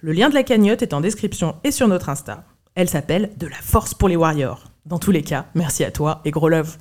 Le 0.00 0.12
lien 0.12 0.28
de 0.28 0.34
la 0.34 0.42
cagnotte 0.42 0.82
est 0.82 0.94
en 0.94 1.00
description 1.00 1.56
et 1.64 1.70
sur 1.70 1.88
notre 1.88 2.08
Insta. 2.08 2.44
Elle 2.74 2.88
s'appelle 2.88 3.30
De 3.36 3.46
la 3.46 3.56
force 3.56 3.94
pour 3.94 4.08
les 4.08 4.16
warriors. 4.16 4.64
Dans 4.86 4.98
tous 4.98 5.12
les 5.12 5.22
cas, 5.22 5.46
merci 5.54 5.84
à 5.84 5.90
toi 5.90 6.20
et 6.24 6.30
gros 6.30 6.48
love. 6.48 6.76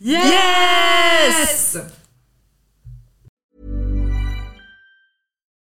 Yes! 0.00 1.76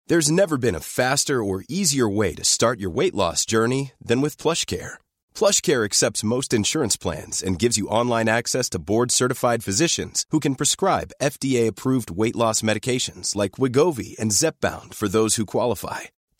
There's 0.09 0.31
never 0.31 0.59
been 0.59 0.75
a 0.75 0.81
faster 0.81 1.43
or 1.43 1.65
easier 1.69 2.09
way 2.09 2.35
to 2.35 2.45
start 2.45 2.81
your 2.81 2.91
weight 2.91 3.15
loss 3.15 3.47
journey 3.47 3.93
than 4.05 4.21
with 4.21 4.37
PlushCare. 4.37 4.95
PlushCare 5.35 5.85
accepts 5.85 6.25
most 6.25 6.53
insurance 6.53 6.97
plans 6.97 7.43
and 7.43 7.59
gives 7.59 7.79
you 7.79 7.89
online 7.89 8.29
access 8.29 8.69
to 8.71 8.79
board-certified 8.81 9.65
physicians 9.65 10.27
who 10.31 10.41
can 10.41 10.57
prescribe 10.57 11.13
FDA-approved 11.23 12.11
weight 12.11 12.37
loss 12.37 12.63
medications 12.63 13.35
like 13.37 13.53
Wigovi 13.53 14.19
and 14.19 14.33
Zepbound 14.33 14.93
for 14.93 15.09
those 15.09 15.37
who 15.37 15.47
qualify. 15.47 16.11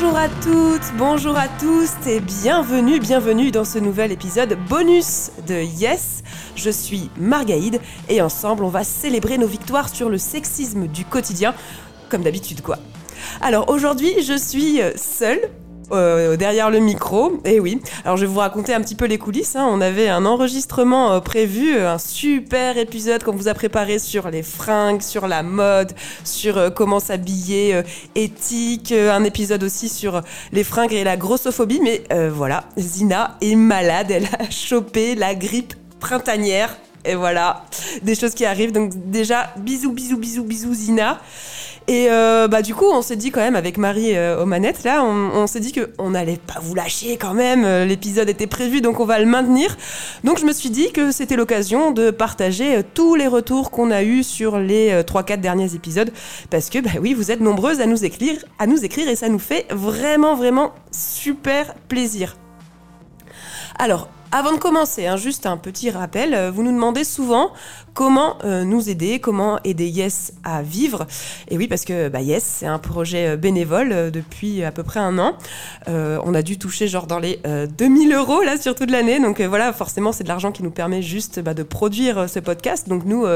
Bonjour 0.00 0.16
à 0.16 0.28
toutes, 0.28 0.96
bonjour 0.96 1.36
à 1.36 1.46
tous 1.46 2.08
et 2.08 2.20
bienvenue, 2.20 2.98
bienvenue 3.00 3.50
dans 3.50 3.66
ce 3.66 3.78
nouvel 3.78 4.12
épisode 4.12 4.56
bonus 4.66 5.30
de 5.46 5.56
Yes. 5.56 6.22
Je 6.56 6.70
suis 6.70 7.10
Margaïde 7.18 7.82
et 8.08 8.22
ensemble 8.22 8.64
on 8.64 8.70
va 8.70 8.82
célébrer 8.82 9.36
nos 9.36 9.46
victoires 9.46 9.90
sur 9.90 10.08
le 10.08 10.16
sexisme 10.16 10.86
du 10.86 11.04
quotidien, 11.04 11.54
comme 12.08 12.22
d'habitude 12.22 12.62
quoi. 12.62 12.78
Alors 13.42 13.68
aujourd'hui 13.68 14.22
je 14.22 14.38
suis 14.38 14.80
seule 14.96 15.50
euh, 15.92 16.36
derrière 16.36 16.70
le 16.70 16.78
micro. 16.78 17.40
Et 17.44 17.60
oui, 17.60 17.80
alors 18.04 18.16
je 18.16 18.22
vais 18.26 18.32
vous 18.32 18.38
raconter 18.38 18.74
un 18.74 18.80
petit 18.80 18.94
peu 18.94 19.06
les 19.06 19.18
coulisses. 19.18 19.56
hein. 19.56 19.66
On 19.70 19.80
avait 19.80 20.08
un 20.08 20.24
enregistrement 20.26 21.12
euh, 21.12 21.20
prévu, 21.20 21.76
euh, 21.76 21.92
un 21.92 21.98
super 21.98 22.78
épisode 22.78 23.22
qu'on 23.22 23.34
vous 23.34 23.48
a 23.48 23.54
préparé 23.54 23.98
sur 23.98 24.30
les 24.30 24.42
fringues, 24.42 25.02
sur 25.02 25.26
la 25.28 25.42
mode, 25.42 25.92
sur 26.24 26.72
comment 26.74 27.00
s'habiller, 27.00 27.82
éthique, 28.14 28.92
un 28.92 29.24
épisode 29.24 29.62
aussi 29.62 29.88
sur 29.88 30.22
les 30.52 30.64
fringues 30.64 30.92
et 30.92 31.04
la 31.04 31.16
grossophobie. 31.16 31.80
Mais 31.82 32.02
voilà, 32.30 32.64
Zina 32.78 33.36
est 33.40 33.54
malade, 33.54 34.10
elle 34.10 34.26
a 34.26 34.50
chopé 34.50 35.14
la 35.14 35.34
grippe 35.34 35.74
printanière. 36.00 36.76
Et 37.04 37.14
voilà, 37.14 37.64
des 38.02 38.14
choses 38.14 38.34
qui 38.34 38.44
arrivent. 38.44 38.72
Donc 38.72 38.92
déjà, 39.10 39.52
bisous, 39.56 39.92
bisous, 39.92 40.18
bisous, 40.18 40.44
bisous 40.44 40.74
Zina. 40.74 41.20
Et 41.88 42.06
euh, 42.08 42.46
bah 42.46 42.62
du 42.62 42.72
coup, 42.74 42.84
on 42.84 43.02
s'est 43.02 43.16
dit 43.16 43.32
quand 43.32 43.40
même 43.40 43.56
avec 43.56 43.76
Marie 43.76 44.16
euh, 44.16 44.40
aux 44.40 44.46
manettes 44.46 44.84
là, 44.84 45.02
on, 45.02 45.46
s'est 45.48 45.58
dit 45.58 45.72
que 45.72 45.90
on 45.98 46.10
n'allait 46.10 46.36
pas 46.36 46.60
vous 46.62 46.74
lâcher 46.74 47.16
quand 47.16 47.34
même. 47.34 47.64
Euh, 47.64 47.84
L'épisode 47.84 48.28
était 48.28 48.46
prévu, 48.46 48.80
donc 48.80 49.00
on 49.00 49.04
va 49.04 49.18
le 49.18 49.26
maintenir. 49.26 49.76
Donc 50.22 50.38
je 50.38 50.44
me 50.44 50.52
suis 50.52 50.70
dit 50.70 50.92
que 50.92 51.10
c'était 51.10 51.34
l'occasion 51.34 51.90
de 51.90 52.12
partager 52.12 52.82
tous 52.94 53.16
les 53.16 53.26
retours 53.26 53.72
qu'on 53.72 53.90
a 53.90 54.04
eus 54.04 54.22
sur 54.22 54.58
les 54.58 54.90
euh, 54.90 55.02
3-4 55.02 55.40
derniers 55.40 55.74
épisodes, 55.74 56.12
parce 56.48 56.70
que 56.70 56.78
bah 56.78 56.90
oui, 57.00 57.12
vous 57.12 57.32
êtes 57.32 57.40
nombreuses 57.40 57.80
à 57.80 57.86
nous 57.86 58.04
écrire, 58.04 58.36
à 58.60 58.68
nous 58.68 58.84
écrire, 58.84 59.08
et 59.08 59.16
ça 59.16 59.28
nous 59.28 59.40
fait 59.40 59.66
vraiment 59.70 60.36
vraiment 60.36 60.72
super 60.92 61.74
plaisir. 61.88 62.36
Alors, 63.80 64.08
avant 64.32 64.52
de 64.52 64.58
commencer, 64.58 65.06
hein, 65.06 65.16
juste 65.16 65.46
un 65.46 65.56
petit 65.56 65.90
rappel, 65.90 66.34
euh, 66.34 66.50
vous 66.50 66.62
nous 66.62 66.72
demandez 66.72 67.04
souvent 67.04 67.52
comment 67.94 68.36
euh, 68.44 68.64
nous 68.64 68.88
aider, 68.88 69.18
comment 69.18 69.58
aider 69.64 69.88
Yes 69.88 70.32
à 70.44 70.62
vivre. 70.62 71.06
Et 71.48 71.56
oui, 71.56 71.66
parce 71.66 71.84
que 71.84 72.08
bah, 72.08 72.20
Yes, 72.20 72.44
c'est 72.44 72.66
un 72.66 72.78
projet 72.78 73.30
euh, 73.30 73.36
bénévole 73.36 74.10
depuis 74.10 74.62
à 74.62 74.70
peu 74.70 74.82
près 74.82 75.00
un 75.00 75.18
an. 75.18 75.34
Euh, 75.88 76.20
on 76.24 76.34
a 76.34 76.42
dû 76.42 76.58
toucher 76.58 76.86
genre 76.86 77.06
dans 77.06 77.18
les 77.18 77.40
euh, 77.46 77.66
2000 77.66 78.12
euros 78.14 78.42
là 78.42 78.56
sur 78.56 78.74
toute 78.74 78.90
l'année. 78.90 79.20
Donc 79.20 79.40
voilà, 79.40 79.72
forcément, 79.72 80.12
c'est 80.12 80.24
de 80.24 80.28
l'argent 80.28 80.52
qui 80.52 80.62
nous 80.62 80.70
permet 80.70 81.02
juste 81.02 81.40
bah, 81.40 81.54
de 81.54 81.62
produire 81.62 82.28
ce 82.28 82.38
podcast. 82.38 82.88
Donc 82.88 83.04
nous, 83.04 83.26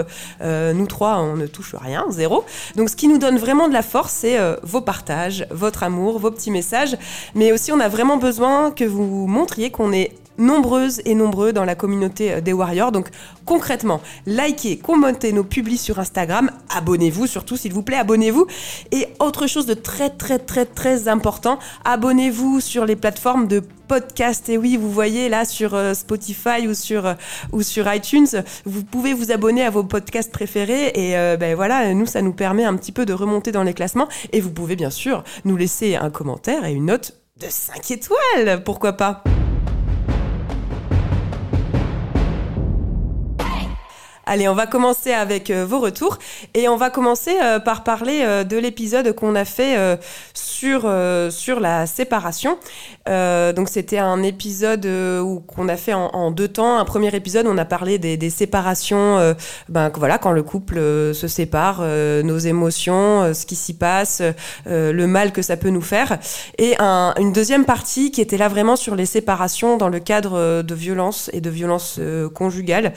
nous 0.41 0.87
trois, 0.87 1.19
on 1.19 1.37
ne 1.37 1.47
touche 1.47 1.75
rien, 1.75 2.07
zéro. 2.11 2.45
Donc 2.77 2.89
ce 2.89 2.97
qui 2.97 3.09
nous 3.09 3.19
donne 3.19 3.39
vraiment 3.39 3.69
de 3.69 3.73
la 3.73 3.83
force, 3.83 4.13
c'est 4.13 4.39
vos 4.63 4.81
partages, 4.81 5.47
votre 5.51 5.83
amour, 5.83 6.19
vos 6.19 6.31
petits 6.31 6.51
messages. 6.51 6.97
Mais 7.35 7.53
aussi, 7.53 7.73
on 7.73 7.81
a 7.81 7.89
vraiment 7.89 8.17
besoin 8.17 8.71
que 8.71 8.85
vous 8.85 9.27
montriez 9.27 9.71
qu'on 9.71 9.93
est 9.93 10.13
nombreuses 10.39 11.01
et 11.05 11.15
nombreux 11.15 11.53
dans 11.53 11.65
la 11.65 11.75
communauté 11.75 12.33
euh, 12.33 12.41
des 12.41 12.53
Warriors. 12.53 12.93
Donc 12.93 13.09
concrètement, 13.45 14.01
likez, 14.27 14.79
commentez 14.79 15.33
nos 15.33 15.45
publis 15.45 15.79
sur 15.79 15.99
Instagram, 15.99 16.51
abonnez-vous 16.75 17.27
surtout 17.27 17.57
s'il 17.57 17.73
vous 17.73 17.83
plaît, 17.83 17.97
abonnez-vous. 17.97 18.47
Et 18.93 19.09
autre 19.21 19.47
chose 19.47 19.67
de 19.67 19.75
très 19.75 20.11
très 20.11 20.39
très 20.39 20.67
très 20.67 21.09
important, 21.09 21.59
abonnez-vous 21.85 22.61
sur 22.61 22.87
les 22.87 22.97
plateformes 22.97 23.49
de 23.49 23.63
podcast. 23.89 24.49
Et 24.49 24.57
oui, 24.57 24.77
vous 24.77 24.91
voyez 24.91 25.29
là 25.29 25.45
sur 25.45 25.75
euh, 25.75 25.95
Spotify 25.95 26.67
ou 26.67 26.75
sur, 26.75 27.07
euh, 27.07 27.15
ou 27.53 27.63
sur 27.63 27.93
iTunes, 27.93 28.27
vous 28.65 28.83
pouvez 28.83 29.13
vous 29.13 29.31
abonner 29.31 29.63
à 29.63 29.71
vos 29.71 29.85
podcasts 29.85 30.33
préférés. 30.33 30.93
Et 30.95 31.15
ben 31.37 31.55
voilà, 31.55 31.93
nous, 31.95 32.07
ça 32.07 32.23
nous 32.23 32.33
permet 32.33 32.65
un 32.65 32.77
petit 32.77 32.93
peu 32.93 33.05
de 33.05 33.13
remonter 33.13 33.53
dans 33.53 33.63
les 33.63 33.75
classements. 33.75 34.09
Et 34.33 34.41
vous 34.41 34.51
pouvez 34.51 34.77
bien 34.77 34.91
sûr 34.91 35.23
nous 35.45 35.57
laisser 35.57 35.97
un 35.97 36.11
commentaire 36.11 36.65
et 36.65 36.73
une 36.73 36.87
note 36.87 37.13
de 37.41 37.47
5 37.49 37.91
étoiles, 37.91 38.63
pourquoi 38.65 38.95
pas? 38.95 39.25
Allez, 44.27 44.49
on 44.49 44.55
va 44.55 44.67
commencer 44.67 45.13
avec 45.13 45.51
euh, 45.51 45.67
vos 45.67 45.81
retours 45.81 46.19
et 46.55 46.67
on 46.69 46.77
va 46.77 46.89
commencer 46.89 47.37
euh, 47.43 47.59
par 47.59 47.85
parler 47.85 48.23
euh, 48.23 48.43
de 48.43 48.57
l'épisode 48.57 49.13
qu'on 49.15 49.35
a 49.35 49.45
fait 49.45 49.77
sur 50.33 50.91
sur 51.31 51.61
la 51.61 51.87
séparation. 51.87 52.59
Donc 53.07 53.69
c'était 53.69 53.99
un 53.99 54.23
épisode 54.23 54.87
où 54.87 55.41
qu'on 55.41 55.69
a 55.69 55.77
fait 55.77 55.93
en, 55.95 56.31
deux 56.31 56.49
temps. 56.49 56.79
Un 56.79 56.85
premier 56.85 57.15
épisode, 57.15 57.47
on 57.47 57.59
a 57.59 57.65
parlé 57.65 57.99
des, 57.99 58.31
séparations, 58.31 59.35
ben 59.69 59.91
voilà, 59.95 60.19
quand 60.19 60.33
le 60.33 60.43
couple 60.43 60.77
se 60.77 61.29
sépare, 61.29 61.81
nos 61.81 62.39
émotions, 62.39 63.33
ce 63.35 63.47
qui 63.47 63.57
s'y 63.57 63.75
passe, 63.75 64.23
le 64.67 65.07
mal 65.07 65.33
que 65.33 65.43
ça 65.43 65.57
peut 65.57 65.71
nous 65.71 65.83
faire. 65.83 66.19
Et 66.59 66.75
un- 66.79 67.15
une 67.19 67.33
deuxième 67.33 67.65
partie 67.65 68.11
qui 68.11 68.21
était 68.21 68.39
là 68.39 68.49
vraiment 68.49 68.77
sur 68.77 68.95
les 68.95 69.07
séparations 69.07 69.77
dans 69.77 69.89
le 69.89 70.01
cadre 70.01 70.63
de 70.63 70.75
violences 70.75 71.31
et 71.33 71.41
de 71.41 71.51
violences 71.51 72.01
conjugales. 72.35 72.93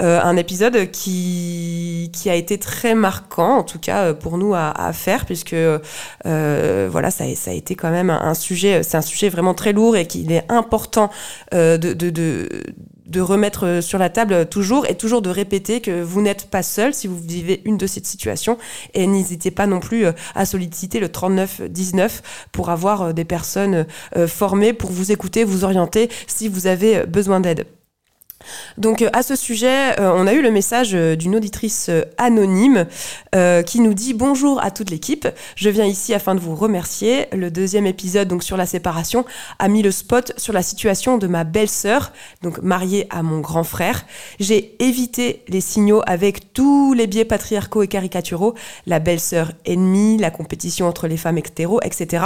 Un 0.00 0.36
épisode 0.36 0.71
qui, 0.90 2.10
a 2.26 2.34
été 2.34 2.58
très 2.58 2.94
marquant, 2.94 3.58
en 3.58 3.62
tout 3.62 3.78
cas 3.78 4.04
euh, 4.04 4.14
pour 4.14 4.38
nous 4.38 4.54
à, 4.54 4.92
faire, 4.92 5.26
puisque 5.26 5.54
euh, 5.54 6.88
voilà, 6.90 7.10
ça, 7.10 7.24
a- 7.24 7.52
été 7.52 7.74
quand 7.74 7.90
même 7.90 8.10
un, 8.10 8.34
sujet, 8.34 8.82
c'est 8.82 8.96
un 8.96 9.02
sujet 9.02 9.28
vraiment 9.28 9.54
très 9.54 9.72
lourd 9.72 9.96
et 9.96 10.06
qu'il 10.06 10.32
est 10.32 10.44
important 10.50 11.10
euh, 11.54 11.78
de, 11.78 11.92
de, 11.92 12.48
de 13.06 13.20
remettre 13.20 13.80
sur 13.82 13.98
la 13.98 14.08
table 14.10 14.46
toujours 14.46 14.86
et 14.88 14.94
toujours 14.94 15.22
de 15.22 15.30
répéter 15.30 15.80
que 15.80 16.02
vous 16.02 16.22
n'êtes 16.22 16.48
pas 16.50 16.62
seul 16.62 16.94
si 16.94 17.06
vous 17.06 17.18
vivez 17.18 17.62
une 17.64 17.76
de 17.76 17.86
ces 17.86 18.02
situations 18.02 18.58
et 18.94 19.06
n'hésitez 19.06 19.50
pas 19.50 19.66
non 19.66 19.80
plus 19.80 20.06
à 20.34 20.46
solliciter 20.46 21.00
le 21.00 21.10
39 21.10 21.62
19 21.68 22.48
pour 22.52 22.70
avoir 22.70 23.12
des 23.12 23.24
personnes 23.24 23.86
formées 24.26 24.72
pour 24.72 24.90
vous 24.90 25.12
écouter, 25.12 25.44
vous 25.44 25.64
orienter 25.64 26.08
si 26.26 26.48
vous 26.48 26.66
avez 26.66 27.04
besoin 27.06 27.40
d'aide. 27.40 27.66
Donc 28.78 29.04
à 29.12 29.22
ce 29.22 29.36
sujet, 29.36 29.98
on 30.00 30.26
a 30.26 30.32
eu 30.32 30.42
le 30.42 30.50
message 30.50 30.92
d'une 30.92 31.36
auditrice 31.36 31.90
anonyme 32.18 32.86
qui 33.66 33.80
nous 33.80 33.94
dit 33.94 34.14
bonjour 34.14 34.62
à 34.62 34.70
toute 34.70 34.90
l'équipe. 34.90 35.28
Je 35.56 35.70
viens 35.70 35.86
ici 35.86 36.14
afin 36.14 36.34
de 36.34 36.40
vous 36.40 36.54
remercier. 36.54 37.26
Le 37.32 37.50
deuxième 37.50 37.86
épisode 37.86 38.28
donc 38.28 38.42
sur 38.42 38.56
la 38.56 38.66
séparation 38.66 39.24
a 39.58 39.68
mis 39.68 39.82
le 39.82 39.90
spot 39.90 40.32
sur 40.36 40.52
la 40.52 40.62
situation 40.62 41.18
de 41.18 41.26
ma 41.26 41.44
belle-sœur, 41.44 42.12
donc 42.42 42.60
mariée 42.62 43.06
à 43.10 43.22
mon 43.22 43.40
grand 43.40 43.64
frère. 43.64 44.04
J'ai 44.40 44.76
évité 44.82 45.44
les 45.48 45.60
signaux 45.60 46.02
avec 46.06 46.52
tous 46.52 46.92
les 46.94 47.06
biais 47.06 47.24
patriarcaux 47.24 47.82
et 47.82 47.88
caricaturaux, 47.88 48.54
la 48.86 48.98
belle-sœur 48.98 49.52
ennemie, 49.64 50.18
la 50.18 50.30
compétition 50.30 50.86
entre 50.86 51.06
les 51.06 51.16
femmes 51.16 51.38
hétéros, 51.38 51.80
etc. 51.82 52.24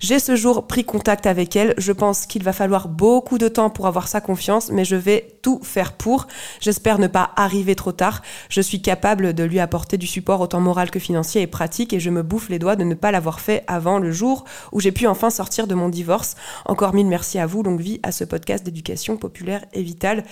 J'ai 0.00 0.18
ce 0.18 0.36
jour 0.36 0.66
pris 0.66 0.84
contact 0.84 1.26
avec 1.26 1.56
elle. 1.56 1.74
Je 1.78 1.92
pense 1.92 2.26
qu'il 2.26 2.42
va 2.42 2.52
falloir 2.52 2.88
beaucoup 2.88 3.38
de 3.38 3.48
temps 3.48 3.70
pour 3.70 3.86
avoir 3.86 4.08
sa 4.08 4.20
confiance, 4.20 4.70
mais 4.70 4.84
je 4.84 4.96
vais 4.96 5.36
tout 5.42 5.47
faire 5.62 5.92
pour. 5.92 6.26
J'espère 6.60 6.98
ne 6.98 7.06
pas 7.06 7.30
arriver 7.36 7.74
trop 7.74 7.92
tard. 7.92 8.22
Je 8.48 8.60
suis 8.60 8.82
capable 8.82 9.32
de 9.32 9.44
lui 9.44 9.60
apporter 9.60 9.96
du 9.96 10.06
support 10.06 10.40
autant 10.40 10.60
moral 10.60 10.90
que 10.90 10.98
financier 10.98 11.42
et 11.42 11.46
pratique 11.46 11.92
et 11.92 12.00
je 12.00 12.10
me 12.10 12.22
bouffe 12.22 12.48
les 12.48 12.58
doigts 12.58 12.76
de 12.76 12.84
ne 12.84 12.94
pas 12.94 13.10
l'avoir 13.10 13.40
fait 13.40 13.64
avant 13.66 13.98
le 13.98 14.12
jour 14.12 14.44
où 14.72 14.80
j'ai 14.80 14.92
pu 14.92 15.06
enfin 15.06 15.30
sortir 15.30 15.66
de 15.66 15.74
mon 15.74 15.88
divorce. 15.88 16.36
Encore 16.66 16.94
mille 16.94 17.06
merci 17.06 17.38
à 17.38 17.46
vous, 17.46 17.62
longue 17.62 17.80
vie 17.80 18.00
à 18.02 18.12
ce 18.12 18.24
podcast 18.24 18.64
d'éducation 18.64 19.16
populaire 19.16 19.64
et 19.72 19.82
vitale. 19.82 20.24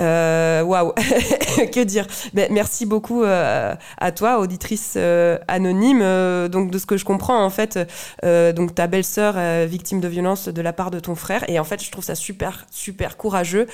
Euh, 0.00 0.62
waouh, 0.62 0.92
que 1.72 1.82
dire? 1.82 2.06
Ben, 2.34 2.48
Merci 2.52 2.86
beaucoup 2.86 3.24
euh, 3.24 3.74
à 3.98 4.12
toi, 4.12 4.38
auditrice 4.38 4.94
euh, 4.96 5.38
anonyme. 5.48 6.00
donc 6.48 6.70
de 6.70 6.78
ce 6.78 6.86
que 6.86 6.96
je 6.96 7.04
comprends, 7.04 7.44
en 7.44 7.50
fait, 7.50 7.78
donc 8.22 8.74
ta 8.74 8.86
belle-sœur 8.86 9.66
victime 9.66 10.00
de 10.00 10.08
violence 10.08 10.48
de 10.48 10.62
la 10.62 10.72
part 10.72 10.90
de 10.90 11.00
ton 11.00 11.14
frère, 11.14 11.48
et 11.48 11.58
en 11.58 11.64
fait, 11.64 11.82
je 11.82 11.90
trouve 11.90 12.04
ça 12.04 12.14
super, 12.14 12.66
super 12.70 13.16
courageux 13.16 13.66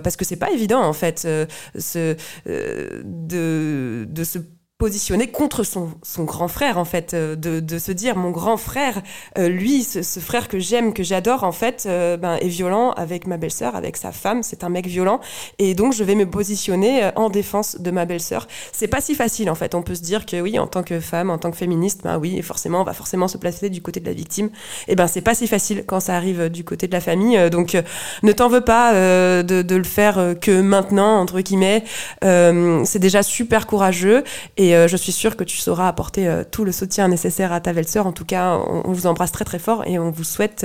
parce 0.00 0.16
que 0.16 0.24
c'est 0.24 0.36
pas 0.36 0.50
évident, 0.50 0.82
en 0.82 0.92
fait, 0.92 1.20
ce, 1.20 2.16
de, 2.46 4.06
de 4.08 4.24
se 4.24 4.38
positionner 4.80 5.26
contre 5.26 5.62
son, 5.62 5.90
son, 6.02 6.24
grand 6.24 6.48
frère, 6.48 6.78
en 6.78 6.86
fait, 6.86 7.12
euh, 7.12 7.36
de, 7.36 7.60
de, 7.60 7.78
se 7.78 7.92
dire 7.92 8.16
mon 8.16 8.30
grand 8.30 8.56
frère, 8.56 9.02
euh, 9.36 9.46
lui, 9.50 9.84
ce, 9.84 10.00
ce, 10.00 10.20
frère 10.20 10.48
que 10.48 10.58
j'aime, 10.58 10.94
que 10.94 11.02
j'adore, 11.02 11.44
en 11.44 11.52
fait, 11.52 11.84
euh, 11.86 12.16
ben, 12.16 12.36
est 12.36 12.48
violent 12.48 12.92
avec 12.92 13.26
ma 13.26 13.36
belle-sœur, 13.36 13.76
avec 13.76 13.98
sa 13.98 14.10
femme, 14.10 14.42
c'est 14.42 14.64
un 14.64 14.70
mec 14.70 14.86
violent, 14.86 15.20
et 15.58 15.74
donc 15.74 15.92
je 15.92 16.02
vais 16.02 16.14
me 16.14 16.24
positionner 16.24 17.10
en 17.14 17.28
défense 17.28 17.78
de 17.78 17.90
ma 17.90 18.06
belle-sœur. 18.06 18.48
C'est 18.72 18.88
pas 18.88 19.02
si 19.02 19.14
facile, 19.14 19.50
en 19.50 19.54
fait. 19.54 19.74
On 19.74 19.82
peut 19.82 19.94
se 19.94 20.00
dire 20.00 20.24
que 20.24 20.40
oui, 20.40 20.58
en 20.58 20.66
tant 20.66 20.82
que 20.82 20.98
femme, 20.98 21.28
en 21.28 21.36
tant 21.36 21.50
que 21.50 21.58
féministe, 21.58 22.00
ben 22.02 22.18
oui, 22.18 22.40
forcément, 22.40 22.80
on 22.80 22.84
va 22.84 22.94
forcément 22.94 23.28
se 23.28 23.36
placer 23.36 23.68
du 23.68 23.82
côté 23.82 24.00
de 24.00 24.06
la 24.06 24.14
victime. 24.14 24.48
Et 24.88 24.96
ben, 24.96 25.08
c'est 25.08 25.20
pas 25.20 25.34
si 25.34 25.46
facile 25.46 25.84
quand 25.86 26.00
ça 26.00 26.16
arrive 26.16 26.48
du 26.48 26.64
côté 26.64 26.86
de 26.86 26.92
la 26.92 27.02
famille. 27.02 27.50
Donc, 27.50 27.76
ne 28.22 28.32
t'en 28.32 28.48
veux 28.48 28.62
pas 28.62 28.94
de, 28.94 29.60
de, 29.60 29.76
le 29.76 29.84
faire 29.84 30.36
que 30.40 30.62
maintenant, 30.62 31.20
entre 31.20 31.42
guillemets. 31.42 31.84
c'est 32.22 32.98
déjà 32.98 33.22
super 33.22 33.66
courageux 33.66 34.24
et 34.56 34.69
et 34.70 34.76
euh, 34.76 34.86
je 34.86 34.96
suis 34.96 35.10
sûre 35.10 35.36
que 35.36 35.42
tu 35.42 35.56
sauras 35.56 35.88
apporter 35.88 36.28
euh, 36.28 36.44
tout 36.48 36.64
le 36.64 36.70
soutien 36.70 37.08
nécessaire 37.08 37.52
à 37.52 37.60
ta 37.60 37.72
belle-sœur. 37.72 38.06
En 38.06 38.12
tout 38.12 38.24
cas, 38.24 38.56
on, 38.56 38.92
vous 38.92 39.06
embrasse 39.08 39.32
très 39.32 39.44
très 39.44 39.58
fort 39.58 39.84
et 39.86 39.98
on 39.98 40.10
vous 40.10 40.22
souhaite 40.22 40.64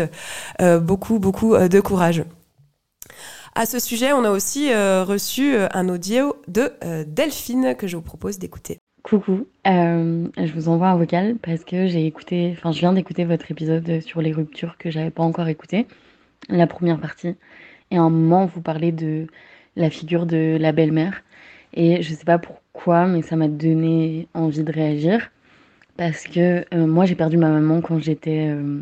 euh, 0.62 0.80
beaucoup 0.80 1.18
beaucoup 1.18 1.58
de 1.58 1.80
courage. 1.80 2.24
À 3.56 3.66
ce 3.66 3.80
sujet, 3.80 4.14
on 4.14 4.24
a 4.24 4.30
aussi 4.30 4.74
reçu 4.74 5.56
un 5.72 5.88
audio 5.88 6.36
de 6.50 6.74
Delphine 7.08 7.74
que 7.78 7.88
je 7.88 7.96
vous 7.96 8.02
propose 8.02 8.38
d'écouter. 8.38 8.80
Coucou, 9.02 9.48
je 9.66 10.54
vous 10.54 10.68
envoie 10.68 10.90
un 10.90 10.98
vocal 10.98 11.38
parce 11.42 11.64
que 11.64 11.88
j'ai 11.88 12.06
écouté, 12.06 12.54
enfin 12.58 12.74
je 12.74 12.80
viens 12.80 12.92
d'écouter 12.92 13.24
votre 13.24 13.50
épisode 13.50 14.02
sur 14.02 14.22
les 14.22 14.34
ruptures 14.34 14.78
que 14.78 14.92
j'avais 14.92 15.12
pas 15.12 15.24
encore 15.24 15.48
écouté, 15.48 15.88
la 16.50 16.68
première 16.68 17.00
partie. 17.00 17.36
Et 17.92 17.98
à 17.98 18.02
un 18.02 18.10
moment, 18.10 18.46
vous 18.46 18.62
parlez 18.62 18.92
de 18.92 19.28
la 19.78 19.90
figure 19.90 20.26
de 20.26 20.58
la 20.60 20.74
belle-mère. 20.74 21.24
Et 21.74 22.02
je 22.02 22.14
sais 22.14 22.26
pas 22.26 22.40
pourquoi 22.76 23.06
quoi, 23.06 23.08
mais 23.08 23.22
ça 23.22 23.36
m'a 23.36 23.48
donné 23.48 24.28
envie 24.34 24.64
de 24.64 24.72
réagir. 24.72 25.32
Parce 25.98 26.26
que 26.26 26.66
euh, 26.74 26.88
moi, 26.88 27.06
j'ai 27.06 27.16
perdu 27.16 27.38
ma 27.38 27.50
maman 27.50 27.82
quand 27.82 28.00
j'étais 28.00 28.50
euh, 28.50 28.82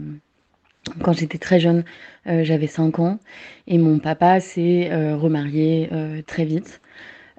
quand 1.03 1.13
j'étais 1.13 1.37
très 1.37 1.59
jeune. 1.59 1.83
Euh, 2.27 2.43
j'avais 2.43 2.67
5 2.67 2.99
ans. 2.99 3.19
Et 3.67 3.77
mon 3.77 3.99
papa 3.99 4.39
s'est 4.39 4.89
remarié 5.15 5.89
très 6.27 6.45
vite 6.45 6.81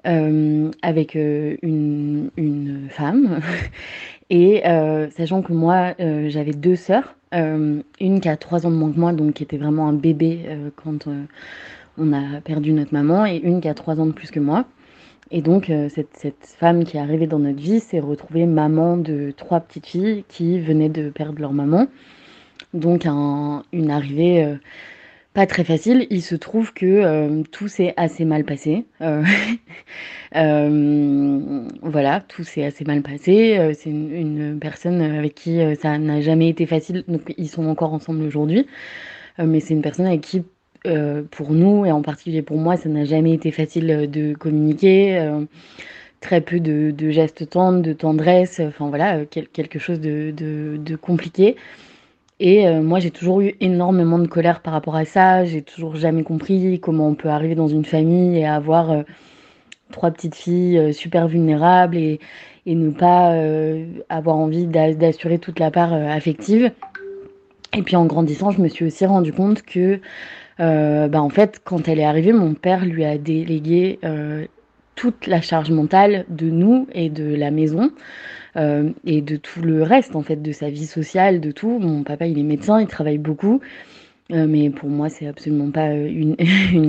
avec 0.03 1.15
une, 1.15 2.29
une, 2.37 2.87
femme. 2.89 3.39
et 4.29 4.63
sachant 5.17 5.41
que 5.41 5.53
moi, 5.53 5.93
j'avais 5.99 6.53
deux 6.53 6.75
sœurs. 6.75 7.15
une 7.33 8.19
qui 8.21 8.29
a 8.29 8.37
3 8.37 8.65
ans 8.65 8.71
de 8.71 8.75
moins 8.75 8.91
que 8.91 8.99
moi, 8.99 9.13
donc 9.13 9.33
qui 9.33 9.43
était 9.43 9.57
vraiment 9.57 9.87
un 9.87 9.93
bébé 9.93 10.45
quand 10.75 11.07
on 11.97 12.13
a 12.13 12.41
perdu 12.41 12.73
notre 12.73 12.93
maman. 12.93 13.25
Et 13.25 13.37
une 13.37 13.61
qui 13.61 13.67
a 13.67 13.73
3 13.73 13.99
ans 13.99 14.05
de 14.07 14.13
plus 14.13 14.31
que 14.31 14.39
moi. 14.39 14.65
Et 15.31 15.41
donc, 15.41 15.69
euh, 15.69 15.89
cette, 15.89 16.15
cette, 16.15 16.45
femme 16.45 16.83
qui 16.83 16.97
est 16.97 16.99
arrivée 16.99 17.25
dans 17.27 17.39
notre 17.39 17.59
vie 17.59 17.79
s'est 17.79 17.99
retrouvée 17.99 18.45
maman 18.45 18.95
de 18.97 19.33
trois 19.35 19.59
petites 19.59 19.87
filles 19.87 20.23
qui 20.27 20.59
venaient 20.59 20.89
de 20.89 21.09
perdre 21.09 21.41
leur 21.41 21.53
maman. 21.53 21.87
Donc, 22.73 23.05
un, 23.07 23.63
une 23.73 23.89
arrivée 23.89 24.43
euh, 24.43 24.55
pas 25.33 25.47
très 25.47 25.63
facile. 25.63 26.05
Il 26.11 26.21
se 26.21 26.35
trouve 26.35 26.73
que 26.73 26.85
euh, 26.85 27.41
tout 27.51 27.67
s'est 27.67 27.93
assez 27.97 28.23
mal 28.23 28.43
passé. 28.45 28.85
voilà, 31.81 32.21
tout 32.27 32.43
s'est 32.43 32.63
assez 32.63 32.85
mal 32.85 33.01
passé. 33.01 33.73
C'est 33.73 33.89
une, 33.89 34.13
une, 34.13 34.59
personne 34.59 35.01
avec 35.01 35.33
qui 35.33 35.59
ça 35.81 35.97
n'a 35.97 36.21
jamais 36.21 36.49
été 36.49 36.67
facile. 36.67 37.03
Donc, 37.07 37.33
ils 37.37 37.49
sont 37.49 37.65
encore 37.65 37.93
ensemble 37.93 38.23
aujourd'hui. 38.23 38.67
mais 39.39 39.59
c'est 39.59 39.73
une 39.73 39.81
personne 39.81 40.05
avec 40.05 40.21
qui 40.21 40.43
euh, 40.85 41.23
pour 41.29 41.51
nous, 41.51 41.85
et 41.85 41.91
en 41.91 42.01
particulier 42.01 42.41
pour 42.41 42.57
moi, 42.57 42.77
ça 42.77 42.89
n'a 42.89 43.05
jamais 43.05 43.33
été 43.33 43.51
facile 43.51 43.91
euh, 43.91 44.07
de 44.07 44.33
communiquer. 44.33 45.17
Euh, 45.17 45.45
très 46.21 46.41
peu 46.41 46.59
de, 46.59 47.09
gestes 47.11 47.49
tendres, 47.49 47.81
de 47.81 47.93
tendresse, 47.93 48.59
enfin 48.59 48.89
voilà, 48.89 49.25
quelque 49.25 49.77
chose 49.77 49.99
de, 49.99 50.95
compliqué. 50.99 51.55
Et 52.39 52.67
moi, 52.79 52.99
j'ai 52.99 53.11
toujours 53.11 53.41
eu 53.41 53.53
énormément 53.61 54.17
de 54.17 54.25
colère 54.25 54.61
par 54.61 54.73
rapport 54.73 54.95
à 54.95 55.05
ça. 55.05 55.45
J'ai 55.45 55.61
toujours 55.61 55.95
jamais 55.97 56.23
compris 56.23 56.79
comment 56.79 57.09
on 57.09 57.13
peut 57.13 57.29
arriver 57.29 57.53
dans 57.53 57.67
une 57.67 57.85
famille 57.85 58.39
et 58.39 58.45
avoir 58.47 59.03
trois 59.91 60.09
petites 60.09 60.33
filles 60.33 60.95
super 60.95 61.27
vulnérables 61.27 61.95
et, 61.95 62.19
et 62.65 62.73
ne 62.73 62.89
pas 62.89 63.35
avoir 64.09 64.37
envie 64.37 64.65
d'assurer 64.65 65.37
toute 65.37 65.59
la 65.59 65.69
part 65.69 65.93
affective. 65.93 66.71
Et 67.77 67.83
puis 67.83 67.97
en 67.97 68.05
grandissant, 68.05 68.49
je 68.49 68.61
me 68.61 68.67
suis 68.67 68.85
aussi 68.85 69.05
rendu 69.05 69.31
compte 69.31 69.61
que 69.61 69.99
euh, 70.59 71.07
bah, 71.07 71.21
en 71.21 71.29
fait, 71.29 71.61
quand 71.63 71.87
elle 71.87 71.99
est 71.99 72.05
arrivée, 72.05 72.33
mon 72.33 72.53
père 72.53 72.85
lui 72.85 73.03
a 73.03 73.17
délégué 73.17 73.99
euh, 74.03 74.45
toute 74.95 75.27
la 75.27 75.41
charge 75.41 75.71
mentale 75.71 76.25
de 76.29 76.49
nous 76.49 76.87
et 76.93 77.09
de 77.09 77.35
la 77.35 77.51
maison 77.51 77.91
euh, 78.55 78.91
et 79.05 79.21
de 79.21 79.35
tout 79.35 79.61
le 79.61 79.83
reste 79.83 80.15
en 80.15 80.21
fait 80.21 80.41
de 80.41 80.51
sa 80.51 80.69
vie 80.69 80.85
sociale, 80.85 81.41
de 81.41 81.51
tout. 81.51 81.79
Mon 81.79 82.03
papa, 82.03 82.27
il 82.27 82.39
est 82.39 82.43
médecin, 82.43 82.79
il 82.79 82.87
travaille 82.87 83.17
beaucoup. 83.17 83.59
mais 84.29 84.69
pour 84.69 84.89
moi, 84.89 85.09
c'est 85.09 85.27
absolument 85.27 85.71
pas 85.71 85.93
une, 85.93 86.35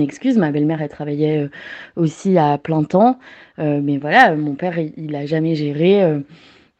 excuse. 0.01 0.37
Ma 0.37 0.51
belle-mère, 0.51 0.81
elle 0.81 0.89
travaillait 0.89 1.49
aussi 1.95 2.37
à 2.37 2.57
plein 2.57 2.83
temps. 2.83 3.19
mais 3.57 3.97
voilà, 3.97 4.35
mon 4.35 4.55
père, 4.55 4.79
il, 4.79 4.93
il 4.97 5.15
a 5.15 5.25
jamais 5.25 5.55
géré 5.55 6.21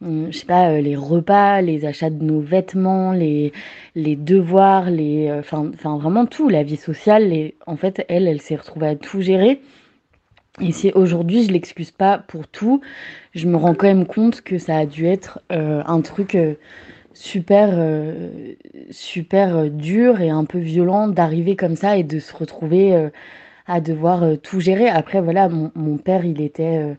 je 0.02 0.32
sais 0.32 0.46
pas, 0.46 0.70
euh, 0.70 0.82
les 0.82 0.96
repas, 0.96 1.62
les 1.62 1.86
achats 1.86 2.10
de 2.10 2.24
nos 2.24 2.40
vêtements, 2.40 3.14
les, 3.14 3.52
les 3.96 4.16
devoirs, 4.16 4.90
les, 4.92 5.28
euh, 5.28 5.40
enfin, 5.40 5.72
enfin 5.74 5.98
vraiment 5.98 6.26
tout, 6.26 6.50
la 6.50 6.64
vie 6.64 6.78
sociale. 6.78 7.52
En 7.66 7.78
fait, 7.78 8.06
elle, 8.08 8.28
elle 8.28 8.42
s'est 8.42 8.56
retrouvée 8.56 8.88
à 8.88 8.96
tout 8.96 9.22
gérer. 9.22 9.62
Et 10.62 10.72
si 10.72 10.92
aujourd'hui 10.94 11.44
je 11.44 11.52
l'excuse 11.52 11.92
pas 11.92 12.18
pour 12.18 12.48
tout, 12.48 12.82
je 13.36 13.48
me 13.48 13.58
rends 13.58 13.76
quand 13.76 13.88
même 13.88 14.08
compte 14.08 14.42
que 14.42 14.58
ça 14.58 14.78
a 14.78 14.86
dû 14.88 15.06
être 15.06 15.40
euh, 15.52 15.84
un 15.86 16.02
truc 16.02 16.38
super, 17.14 17.80
super 18.92 19.70
dur 19.70 20.22
et 20.22 20.30
un 20.30 20.46
peu 20.46 20.60
violent 20.60 21.08
d'arriver 21.08 21.56
comme 21.56 21.76
ça 21.76 21.98
et 21.98 22.04
de 22.04 22.20
se 22.20 22.36
retrouver 22.36 23.10
à 23.68 23.82
devoir 23.82 24.38
tout 24.42 24.60
gérer. 24.60 24.88
Après, 24.88 25.22
voilà, 25.22 25.50
mon, 25.50 25.72
mon 25.76 25.98
père, 25.98 26.26
il 26.26 26.42
était 26.42 26.96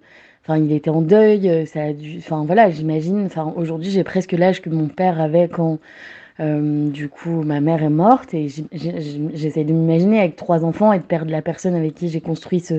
Enfin, 0.49 0.59
il 0.65 0.73
était 0.73 0.89
en 0.89 1.03
deuil, 1.03 1.47
euh, 1.51 1.67
ça 1.67 1.83
a 1.83 1.93
dû, 1.93 2.17
enfin 2.19 2.45
voilà, 2.47 2.71
j'imagine. 2.71 3.27
Enfin, 3.27 3.53
aujourd'hui, 3.57 3.91
j'ai 3.91 4.03
presque 4.03 4.33
l'âge 4.33 4.63
que 4.63 4.71
mon 4.71 4.89
père 4.89 5.21
avait 5.21 5.47
quand, 5.47 5.79
euh, 6.41 6.89
du 6.89 7.11
coup, 7.11 7.43
ma 7.43 7.61
mère 7.61 7.83
est 7.83 7.91
morte 7.91 8.33
et 8.33 8.49
j'essaie 8.49 9.65
de 9.65 9.73
m'imaginer 9.75 10.21
avec 10.21 10.37
trois 10.37 10.65
enfants 10.65 10.91
et 10.95 11.01
de 11.01 11.05
perdre 11.05 11.31
la 11.31 11.43
personne 11.43 11.75
avec 11.75 11.95
qui 11.95 12.09
j'ai 12.09 12.23
construit 12.23 12.61
ce, 12.61 12.77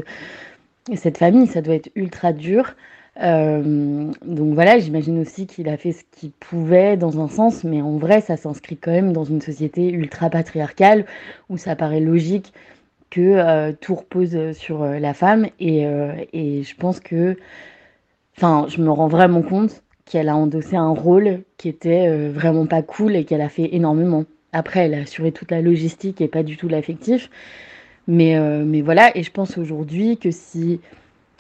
cette 0.96 1.20
famille, 1.20 1.46
ça 1.46 1.62
doit 1.62 1.76
être 1.76 1.92
ultra 1.96 2.34
dur. 2.34 2.74
Euh, 3.22 4.12
donc 4.26 4.54
voilà, 4.56 4.80
j'imagine 4.80 5.20
aussi 5.20 5.46
qu'il 5.46 5.70
a 5.70 5.78
fait 5.78 5.92
ce 5.92 6.04
qu'il 6.12 6.32
pouvait 6.32 6.98
dans 6.98 7.20
un 7.20 7.28
sens, 7.28 7.64
mais 7.64 7.82
en 7.82 7.98
vrai, 7.98 8.22
ça 8.22 8.36
s'inscrit 8.36 8.78
quand 8.78 8.92
même 8.92 9.14
dans 9.14 9.26
une 9.26 9.42
société 9.42 9.92
ultra 9.92 10.32
patriarcale 10.32 11.06
où 11.50 11.58
ça 11.58 11.76
paraît 11.76 12.00
logique 12.00 12.52
que 13.10 13.22
euh, 13.22 13.74
tout 13.80 13.96
repose 13.96 14.52
sur 14.54 14.84
euh, 14.84 15.00
la 15.00 15.14
femme. 15.14 15.48
Et, 15.60 15.86
euh, 15.86 16.14
et 16.34 16.64
je 16.64 16.76
pense 16.76 17.00
que, 17.00 17.38
enfin, 18.38 18.66
je 18.70 18.82
me 18.82 18.92
rends 18.92 19.08
vraiment 19.08 19.42
compte 19.42 19.84
qu'elle 20.06 20.30
a 20.30 20.36
endossé 20.36 20.76
un 20.76 20.90
rôle 20.90 21.44
qui 21.58 21.70
était 21.70 22.30
vraiment 22.30 22.66
pas 22.66 22.82
cool 22.82 23.16
et 23.16 23.26
qu'elle 23.26 23.42
a 23.42 23.50
fait 23.50 23.76
énormément. 23.76 24.26
Après, 24.54 24.86
elle 24.86 24.96
a 24.96 25.02
assuré 25.02 25.32
toute 25.32 25.52
la 25.52 25.62
logistique 25.62 26.20
et 26.20 26.28
pas 26.28 26.42
du 26.42 26.58
tout 26.58 26.68
l'affectif. 26.68 27.30
Mais, 28.08 28.40
mais 28.66 28.82
voilà, 28.82 29.16
et 29.16 29.22
je 29.22 29.30
pense 29.30 29.60
aujourd'hui 29.60 30.18
que 30.18 30.32
si 30.32 30.80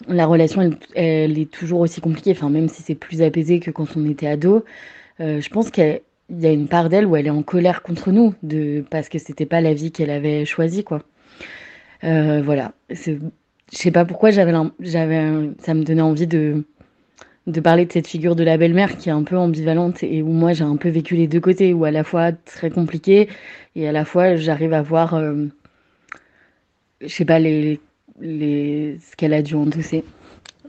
la 0.07 0.27
relation, 0.27 0.69
elle, 0.93 1.39
est 1.39 1.49
toujours 1.49 1.79
aussi 1.79 1.99
compliquée, 1.99 2.33
enfin, 2.33 2.51
même 2.51 2.69
si 2.69 2.83
c'est 2.83 2.93
plus 2.93 3.23
apaisé 3.23 3.59
que 3.59 3.71
quand 3.71 3.97
on 3.97 4.07
était 4.07 4.27
ado, 4.27 4.63
je 5.17 5.49
pense 5.49 5.71
qu'il 5.71 6.01
y 6.29 6.45
a 6.45 6.51
une 6.51 6.67
part 6.67 6.89
d'elle 6.89 7.07
où 7.07 7.15
elle 7.15 7.25
est 7.25 7.31
en 7.31 7.41
colère 7.41 7.81
contre 7.81 8.11
nous, 8.11 8.35
de, 8.43 8.85
parce 8.91 9.09
que 9.09 9.17
c'était 9.17 9.47
pas 9.47 9.61
la 9.61 9.73
vie 9.73 9.91
qu'elle 9.91 10.11
avait 10.11 10.45
choisie, 10.45 10.83
quoi. 10.83 11.01
Voilà. 12.01 12.73
Je 12.89 13.17
sais 13.71 13.91
pas 13.91 14.05
pourquoi 14.05 14.31
j'avais, 14.31 14.51
ça 14.51 15.73
me 15.73 15.83
donnait 15.83 16.01
envie 16.01 16.27
de, 16.27 16.63
de 17.47 17.59
parler 17.61 17.85
de 17.85 17.91
cette 17.91 18.07
figure 18.07 18.35
de 18.35 18.43
la 18.43 18.57
belle-mère 18.57 18.97
qui 18.97 19.09
est 19.09 19.11
un 19.11 19.23
peu 19.23 19.37
ambivalente 19.37 20.03
et 20.03 20.21
où 20.21 20.31
moi 20.31 20.53
j'ai 20.53 20.63
un 20.63 20.75
peu 20.75 20.89
vécu 20.89 21.15
les 21.15 21.27
deux 21.27 21.39
côtés, 21.39 21.73
où 21.73 21.85
à 21.85 21.91
la 21.91 22.03
fois 22.03 22.31
très 22.31 22.69
compliqué 22.69 23.29
et 23.75 23.87
à 23.87 23.91
la 23.91 24.05
fois 24.05 24.35
j'arrive 24.35 24.73
à 24.73 24.81
voir, 24.81 25.13
euh, 25.13 25.45
je 27.01 27.07
sais 27.07 27.25
pas, 27.25 27.39
les, 27.39 27.79
les, 28.19 28.97
ce 28.99 29.15
qu'elle 29.15 29.33
a 29.33 29.41
dû 29.41 29.55
endosser. 29.55 30.03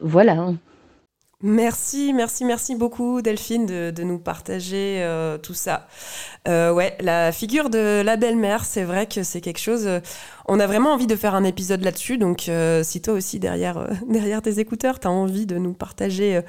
Voilà. 0.00 0.52
Merci, 1.42 2.12
merci, 2.12 2.44
merci 2.44 2.76
beaucoup 2.76 3.22
Delphine 3.22 3.64
de, 3.64 3.90
de 3.90 4.02
nous 4.02 4.18
partager 4.18 5.02
euh, 5.02 5.38
tout 5.38 5.54
ça. 5.54 5.88
Euh, 6.46 6.70
ouais, 6.70 6.94
la 7.00 7.32
figure 7.32 7.70
de 7.70 8.02
la 8.02 8.18
belle-mère, 8.18 8.66
c'est 8.66 8.84
vrai 8.84 9.06
que 9.06 9.22
c'est 9.22 9.40
quelque 9.40 9.58
chose. 9.58 9.88
Euh, 10.50 10.54
on 10.60 10.60
a 10.60 10.66
vraiment 10.66 10.92
envie 10.92 11.06
de 11.06 11.16
faire 11.16 11.34
un 11.34 11.44
épisode 11.44 11.82
là-dessus. 11.82 12.18
Donc, 12.18 12.48
euh, 12.48 12.82
si 12.82 13.00
toi 13.00 13.14
aussi 13.14 13.38
derrière 13.38 13.88
derrière 14.08 14.42
tes 14.42 14.58
écouteurs, 14.58 15.00
tu 15.00 15.06
as 15.06 15.10
envie 15.10 15.46
de 15.46 15.56
nous 15.56 15.72
partager 15.72 16.40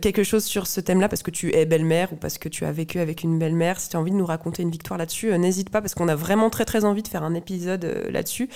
quelque 0.00 0.22
chose 0.22 0.44
sur 0.44 0.66
ce 0.66 0.80
thème-là, 0.80 1.08
parce 1.08 1.22
que 1.22 1.30
tu 1.30 1.54
es 1.54 1.66
belle-mère 1.66 2.12
ou 2.12 2.16
parce 2.16 2.38
que 2.38 2.48
tu 2.48 2.64
as 2.64 2.72
vécu 2.72 2.98
avec 2.98 3.22
une 3.22 3.38
belle-mère, 3.38 3.80
si 3.80 3.88
tu 3.88 3.96
as 3.96 4.00
envie 4.00 4.10
de 4.10 4.16
nous 4.16 4.26
raconter 4.26 4.62
une 4.62 4.70
victoire 4.70 4.98
là-dessus, 4.98 5.36
n'hésite 5.38 5.70
pas, 5.70 5.80
parce 5.80 5.94
qu'on 5.94 6.08
a 6.08 6.14
vraiment 6.14 6.50
très 6.50 6.64
très 6.64 6.84
envie 6.84 7.02
de 7.02 7.08
faire 7.08 7.22
un 7.22 7.34
épisode 7.34 8.08
là-dessus. 8.10 8.48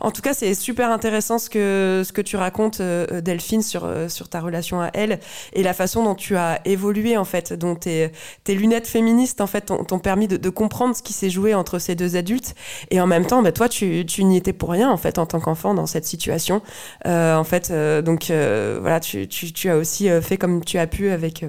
En 0.00 0.10
tout 0.10 0.22
cas, 0.22 0.34
c'est 0.34 0.54
super 0.54 0.90
intéressant 0.90 1.38
ce 1.38 1.50
que 1.50 2.02
ce 2.04 2.12
que 2.12 2.22
tu 2.22 2.36
racontes, 2.36 2.80
Delphine, 2.80 3.62
sur 3.62 3.88
sur 4.08 4.28
ta 4.28 4.40
relation 4.40 4.80
à 4.80 4.90
elle 4.94 5.20
et 5.52 5.62
la 5.62 5.74
façon 5.74 6.02
dont 6.02 6.14
tu 6.14 6.36
as 6.36 6.60
évolué 6.64 7.16
en 7.16 7.24
fait, 7.24 7.52
dont 7.52 7.74
tes 7.74 8.10
tes 8.44 8.54
lunettes 8.54 8.86
féministes 8.86 9.40
en 9.40 9.46
fait 9.46 9.66
t'ont 9.66 9.98
permis 9.98 10.28
de, 10.28 10.50
comprendre 10.50 10.96
ce 10.96 11.02
qui 11.02 11.12
s'est 11.12 11.30
joué 11.30 11.54
entre 11.54 11.78
ces 11.78 11.94
deux 11.94 12.16
adultes. 12.16 12.54
Et 12.90 13.00
en 13.00 13.06
même 13.06 13.26
temps, 13.26 13.42
bah, 13.42 13.52
toi, 13.52 13.68
tu, 13.68 14.04
n'y 14.30 14.40
pour 14.52 14.70
rien, 14.70 14.90
en 14.90 14.96
fait, 14.96 15.18
en 15.18 15.26
tant 15.26 15.40
qu'enfant 15.40 15.74
dans 15.74 15.86
cette 15.86 16.04
situation. 16.04 16.62
Euh, 17.06 17.36
en 17.36 17.44
fait, 17.44 17.70
euh, 17.70 18.02
donc 18.02 18.30
euh, 18.30 18.78
voilà, 18.80 19.00
tu, 19.00 19.28
as 19.68 19.76
aussi 19.76 20.08
fait 20.22 20.36
comme 20.36 20.64
tu 20.64 20.78
as 20.78 20.86
pu 20.86 21.10
avec 21.10 21.44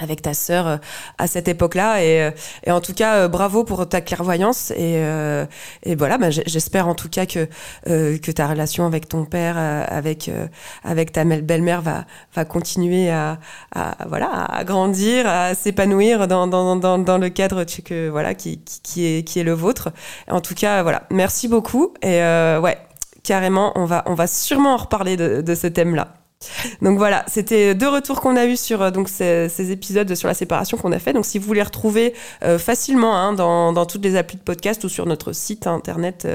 avec 0.00 0.22
ta 0.22 0.34
sœur 0.34 0.66
euh, 0.66 0.76
à 1.18 1.26
cette 1.26 1.48
époque-là. 1.48 2.02
Et, 2.02 2.22
euh, 2.22 2.30
et, 2.64 2.70
en 2.70 2.80
tout 2.80 2.94
cas 2.94 3.16
euh, 3.16 3.28
bravo 3.28 3.64
pour 3.64 3.88
ta 3.88 4.00
clairvoyance. 4.00 4.70
Et, 4.72 5.00
et 5.82 5.94
voilà 5.94 6.18
bah, 6.18 6.30
j'espère 6.30 6.88
en 6.88 6.94
tout 6.94 7.08
cas 7.08 7.26
que 7.26 7.48
que 7.84 8.30
ta 8.30 8.46
relation 8.46 8.86
avec 8.86 9.08
ton 9.08 9.24
père 9.24 9.56
avec 9.58 10.30
avec 10.84 11.12
ta 11.12 11.24
belle-mère 11.24 11.82
va 11.82 12.04
va 12.34 12.44
continuer 12.44 13.10
à, 13.10 13.38
à, 13.74 13.96
voilà 14.08 14.30
à 14.30 14.64
grandir 14.64 15.26
à 15.26 15.54
s'épanouir 15.54 16.28
dans, 16.28 16.46
dans, 16.46 16.76
dans, 16.76 16.98
dans 16.98 17.18
le 17.18 17.28
cadre 17.28 17.64
que 17.64 18.08
voilà 18.08 18.34
qui, 18.34 18.60
qui 18.82 19.06
est 19.06 19.22
qui 19.22 19.40
est 19.40 19.44
le 19.44 19.52
vôtre. 19.52 19.90
En 20.28 20.40
tout 20.40 20.54
cas 20.54 20.82
voilà 20.82 21.02
merci 21.10 21.48
beaucoup. 21.48 21.94
Et 22.02 22.18
ouais 22.18 22.78
carrément 23.22 23.72
on 23.76 23.84
va 23.84 24.02
on 24.06 24.14
va 24.14 24.26
sûrement 24.26 24.74
en 24.74 24.78
reparler 24.78 25.16
de, 25.16 25.40
de 25.40 25.54
ce 25.54 25.66
thème 25.66 25.94
là 25.94 26.19
donc 26.80 26.98
voilà, 26.98 27.24
c'était 27.26 27.74
deux 27.74 27.88
retours 27.88 28.20
qu'on 28.20 28.36
a 28.36 28.46
eu 28.46 28.56
sur 28.56 28.82
euh, 28.82 28.90
ces, 29.48 29.72
épisodes 29.72 30.14
sur 30.14 30.28
la 30.28 30.34
séparation 30.34 30.76
qu'on 30.76 30.92
a 30.92 30.98
fait. 30.98 31.12
Donc 31.12 31.26
si 31.26 31.38
vous 31.38 31.46
voulez 31.46 31.62
retrouver 31.62 32.14
euh, 32.42 32.58
facilement 32.58 33.16
hein, 33.16 33.32
dans, 33.32 33.86
toutes 33.86 34.04
les 34.04 34.16
applis 34.16 34.36
de 34.36 34.42
podcast 34.42 34.82
ou 34.84 34.88
sur 34.88 35.06
notre 35.06 35.32
site 35.32 35.66
internet 35.66 36.26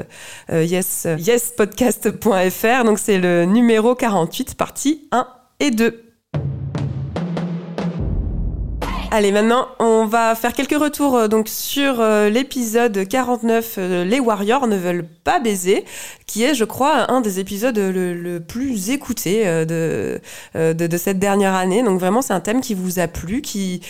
euh, 0.50 0.64
yes, 0.64 1.06
yespodcast.fr. 1.18 2.84
Donc 2.84 2.98
c'est 2.98 3.18
le 3.18 3.44
numéro 3.44 3.94
48, 3.94 4.54
partie 4.54 5.08
1 5.12 5.26
et 5.60 5.70
2. 5.70 6.02
Allez, 9.12 9.32
maintenant, 9.32 9.68
on 9.78 10.04
va 10.06 10.34
faire 10.34 10.52
quelques 10.52 10.78
retours 10.78 11.28
donc 11.28 11.48
sur 11.48 12.02
l'épisode 12.02 13.06
49, 13.08 13.74
euh, 13.78 14.04
Les 14.04 14.20
Warriors 14.20 14.66
ne 14.66 14.76
veulent 14.76 15.06
pas 15.26 15.40
baiser, 15.40 15.84
qui 16.26 16.44
est, 16.44 16.54
je 16.54 16.64
crois, 16.64 17.10
un 17.10 17.20
des 17.20 17.40
épisodes 17.40 17.76
le, 17.76 18.38
plus 18.38 18.90
écouté 18.90 19.44
de, 19.44 20.20
de, 20.54 20.96
cette 20.96 21.18
dernière 21.18 21.54
année. 21.54 21.82
Donc 21.82 21.98
vraiment, 21.98 22.22
c'est 22.22 22.32
un 22.32 22.40
thème 22.40 22.60
qui 22.60 22.74
vous 22.74 22.98
a 23.00 23.08
plu, 23.08 23.42
qui, 23.42 23.80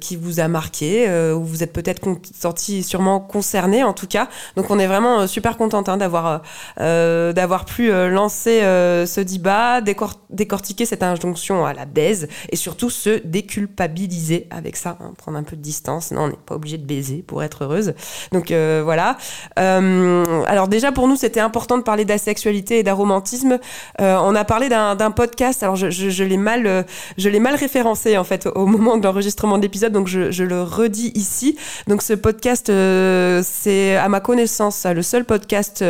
qui 0.00 0.16
vous 0.16 0.40
a 0.40 0.48
marqué, 0.48 1.08
où 1.34 1.44
vous 1.44 1.62
êtes 1.62 1.72
peut-être 1.72 2.02
sorti 2.34 2.82
sûrement 2.82 3.20
concerné 3.20 3.84
en 3.84 3.92
tout 3.92 4.06
cas. 4.06 4.28
Donc 4.56 4.70
on 4.70 4.78
est 4.78 4.86
vraiment 4.86 5.26
super 5.26 5.56
contente 5.56 5.88
hein, 5.88 5.96
d'avoir 5.96 6.42
d'avoir 6.76 7.64
pu 7.64 7.90
lancer 8.08 8.60
ce 8.60 9.20
débat, 9.20 9.80
décortiquer 9.80 10.86
cette 10.86 11.02
injonction 11.02 11.64
à 11.66 11.74
la 11.74 11.84
baise 11.84 12.28
et 12.50 12.56
surtout 12.56 12.90
se 12.90 13.20
déculpabiliser 13.24 14.46
avec 14.50 14.76
ça, 14.76 14.96
hein, 15.00 15.12
prendre 15.16 15.38
un 15.38 15.42
peu 15.42 15.56
de 15.56 15.62
distance. 15.62 16.12
Non, 16.12 16.22
on 16.22 16.28
n'est 16.28 16.36
pas 16.46 16.54
obligé 16.54 16.78
de 16.78 16.84
baiser 16.86 17.22
pour 17.22 17.42
être 17.42 17.64
heureuse. 17.64 17.94
Donc 18.32 18.50
euh, 18.50 18.82
voilà. 18.84 19.16
Euh, 19.58 20.44
alors 20.62 20.68
déjà 20.68 20.92
pour 20.92 21.08
nous, 21.08 21.16
c'était 21.16 21.40
important 21.40 21.76
de 21.76 21.82
parler 21.82 22.04
d'asexualité 22.04 22.78
et 22.78 22.82
d'aromantisme. 22.84 23.58
Euh, 24.00 24.16
on 24.22 24.36
a 24.36 24.44
parlé 24.44 24.68
d'un 24.68 25.10
podcast. 25.10 25.64
Alors 25.64 25.74
je, 25.74 26.22
l'ai 26.22 26.36
mal, 26.36 26.86
je 27.18 27.28
l'ai 27.28 27.40
mal 27.40 27.56
référencé 27.56 28.16
en 28.16 28.22
fait 28.22 28.46
au 28.46 28.66
moment 28.66 28.96
de 28.96 29.02
l'enregistrement 29.02 29.58
de 29.58 29.62
l'épisode, 29.62 29.92
donc 29.92 30.06
je, 30.06 30.44
le 30.44 30.62
redis 30.62 31.10
ici. 31.16 31.56
Donc 31.88 32.00
ce 32.00 32.12
podcast, 32.12 32.66
c'est 32.68 33.96
à 33.96 34.08
ma 34.08 34.20
connaissance 34.20 34.86
le 34.86 35.02
seul 35.02 35.24
podcast 35.24 35.84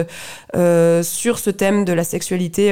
sur 0.55 1.38
ce 1.38 1.50
thème 1.50 1.85
de 1.85 1.93
la 1.93 2.05
sexualité 2.05 2.71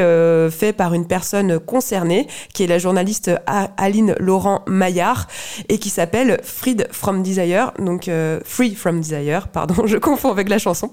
fait 0.51 0.73
par 0.73 0.95
une 0.95 1.07
personne 1.07 1.59
concernée, 1.59 2.29
qui 2.55 2.65
est 2.65 2.67
la 2.67 2.79
journaliste 2.79 3.31
Aline 3.77 4.15
Laurent 4.19 4.63
Maillard 4.67 5.29
et 5.69 5.77
qui 5.77 5.91
s'appelle 5.91 6.41
Freed 6.43 6.89
from 6.93 7.23
Desire, 7.23 7.73
donc 7.79 8.09
euh, 8.09 8.41
Free 8.45 8.75
from 8.75 9.03
Desire, 9.03 9.49
pardon, 9.49 9.75
je 9.87 9.99
confonds 9.99 10.31
avec 10.31 10.49
la 10.49 10.59
chanson. 10.59 10.91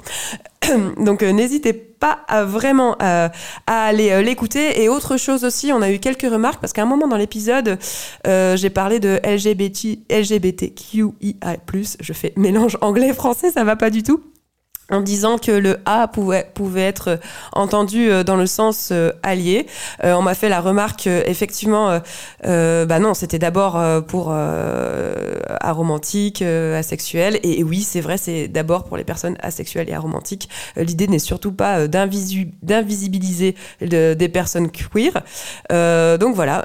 donc 0.97 1.23
euh, 1.23 1.31
n'hésitez 1.31 1.73
pas 1.73 2.19
à 2.27 2.43
vraiment 2.43 2.95
euh, 3.01 3.27
à 3.65 3.83
aller 3.85 4.21
l'écouter. 4.23 4.81
Et 4.81 4.89
autre 4.89 5.17
chose 5.17 5.43
aussi, 5.43 5.71
on 5.73 5.81
a 5.81 5.91
eu 5.91 5.99
quelques 5.99 6.29
remarques 6.29 6.59
parce 6.61 6.73
qu'à 6.73 6.83
un 6.83 6.85
moment 6.85 7.07
dans 7.07 7.17
l'épisode, 7.17 7.79
j'ai 8.25 8.69
parlé 8.69 8.99
de 8.99 9.19
LGBT, 9.23 9.99
LGBTQIA+. 10.09 11.57
Je 11.99 12.13
fais 12.13 12.33
mélange 12.35 12.77
anglais-français, 12.81 13.51
ça 13.51 13.63
va 13.63 13.75
pas 13.75 13.89
du 13.89 14.03
tout 14.03 14.21
en 14.89 15.01
disant 15.01 15.37
que 15.37 15.51
le 15.51 15.77
A 15.85 16.07
pouvait, 16.07 16.49
pouvait 16.53 16.85
être 16.85 17.19
entendu 17.51 18.09
euh, 18.09 18.23
dans 18.23 18.37
le 18.37 18.45
sens 18.45 18.89
euh, 18.91 19.11
allié. 19.21 19.67
Euh, 20.03 20.13
on 20.13 20.21
m'a 20.21 20.33
fait 20.33 20.49
la 20.49 20.61
remarque, 20.61 21.07
effectivement, 21.07 21.99
bah 22.43 22.99
non, 22.99 23.13
c'était 23.13 23.39
d'abord 23.39 23.81
pour 24.05 24.33
aromantique, 25.61 26.41
asexuel. 26.41 27.39
Et, 27.43 27.63
oui, 27.63 27.81
c'est 27.81 28.01
vrai, 28.01 28.17
c'est 28.17 28.47
d'abord 28.47 28.85
pour 28.85 28.97
les 28.97 29.03
personnes 29.03 29.37
asexuelles 29.41 29.89
et 29.89 29.93
aromantiques. 29.93 30.49
L'idée 30.75 31.07
n'est 31.07 31.19
surtout 31.19 31.51
pas 31.51 31.87
d'invisibiliser 31.87 33.55
des 33.81 34.29
personnes 34.29 34.69
queer. 34.69 35.23
donc 36.19 36.35
voilà, 36.35 36.63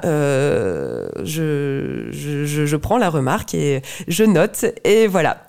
je, 1.23 2.07
je, 2.11 2.65
je, 2.65 2.75
prends 2.75 2.97
la 2.97 3.09
remarque 3.09 3.53
et 3.53 3.81
je 4.07 4.23
note. 4.23 4.65
Et 4.83 5.07
voilà. 5.07 5.45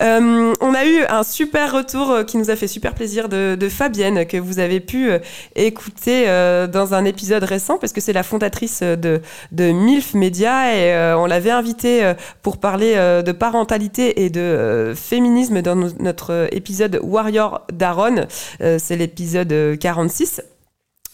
on 0.00 0.74
a 0.74 0.84
eu 0.84 1.04
un 1.08 1.22
super 1.22 1.72
retour 1.72 2.11
euh, 2.12 2.24
qui 2.24 2.36
nous 2.36 2.50
a 2.50 2.56
fait 2.56 2.68
super 2.68 2.94
plaisir 2.94 3.28
de, 3.28 3.68
Fabienne, 3.68 4.26
que 4.26 4.36
vous 4.36 4.58
avez 4.58 4.80
pu 4.80 5.10
euh, 5.10 5.18
écouter 5.54 6.24
euh, 6.28 6.66
dans 6.66 6.94
un 6.94 7.04
épisode 7.04 7.44
récent, 7.44 7.78
parce 7.78 7.92
que 7.92 8.00
c'est 8.00 8.12
la 8.12 8.22
fondatrice 8.22 8.82
de, 8.82 9.20
de 9.52 9.72
MILF 9.72 10.14
Media 10.14 10.76
et 10.76 11.14
on 11.14 11.26
l'avait 11.26 11.50
invitée 11.50 12.12
pour 12.42 12.58
parler 12.58 12.94
de 12.94 13.32
parentalité 13.32 14.24
et 14.24 14.30
de 14.30 14.92
féminisme 14.96 15.62
dans 15.62 15.76
notre 15.76 16.48
épisode 16.52 17.00
Warrior 17.02 17.62
Daron. 17.72 18.26
c'est 18.60 18.96
l'épisode 18.96 19.78
46. 19.78 20.42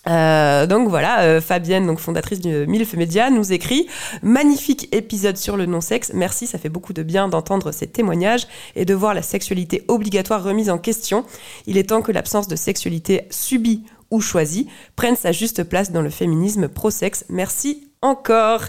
Euh, 0.08 0.66
donc 0.66 0.88
voilà, 0.88 1.22
euh, 1.22 1.40
Fabienne, 1.40 1.86
donc 1.86 1.98
fondatrice 1.98 2.40
du 2.40 2.66
MILF 2.66 2.94
Media, 2.94 3.30
nous 3.30 3.52
écrit 3.52 3.86
magnifique 4.22 4.88
épisode 4.92 5.36
sur 5.36 5.56
le 5.56 5.66
non-sexe. 5.66 6.12
Merci, 6.14 6.46
ça 6.46 6.58
fait 6.58 6.68
beaucoup 6.68 6.92
de 6.92 7.02
bien 7.02 7.28
d'entendre 7.28 7.72
ces 7.72 7.86
témoignages 7.86 8.46
et 8.74 8.84
de 8.84 8.94
voir 8.94 9.14
la 9.14 9.22
sexualité 9.22 9.84
obligatoire 9.88 10.42
remise 10.42 10.70
en 10.70 10.78
question. 10.78 11.24
Il 11.66 11.76
est 11.76 11.88
temps 11.88 12.02
que 12.02 12.12
l'absence 12.12 12.48
de 12.48 12.56
sexualité 12.56 13.26
subie 13.30 13.84
ou 14.10 14.20
choisie 14.20 14.68
prenne 14.96 15.16
sa 15.16 15.32
juste 15.32 15.64
place 15.64 15.92
dans 15.92 16.02
le 16.02 16.10
féminisme 16.10 16.68
pro-sexe. 16.68 17.26
Merci 17.28 17.87
encore. 18.02 18.64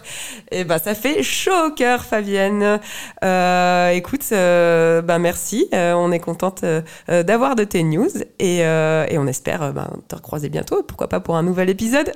Et 0.51 0.61
eh 0.61 0.63
ben 0.63 0.77
ça 0.77 0.95
fait 0.95 1.23
chaud 1.23 1.67
au 1.67 1.71
cœur, 1.71 2.03
Fabienne. 2.03 2.79
Euh, 3.23 3.89
écoute, 3.89 4.25
euh, 4.31 5.01
ben 5.01 5.19
merci. 5.19 5.67
Euh, 5.73 5.93
on 5.93 6.11
est 6.11 6.19
contente 6.19 6.65
d'avoir 7.07 7.55
de 7.55 7.63
tes 7.63 7.83
news 7.83 8.09
et, 8.39 8.63
on 8.65 9.27
espère 9.27 9.73
ben, 9.73 9.89
te 10.07 10.15
recroiser 10.15 10.49
bientôt. 10.49 10.83
Pourquoi 10.83 11.09
pas 11.09 11.19
pour 11.19 11.35
un 11.35 11.43
nouvel 11.43 11.69
épisode. 11.69 12.11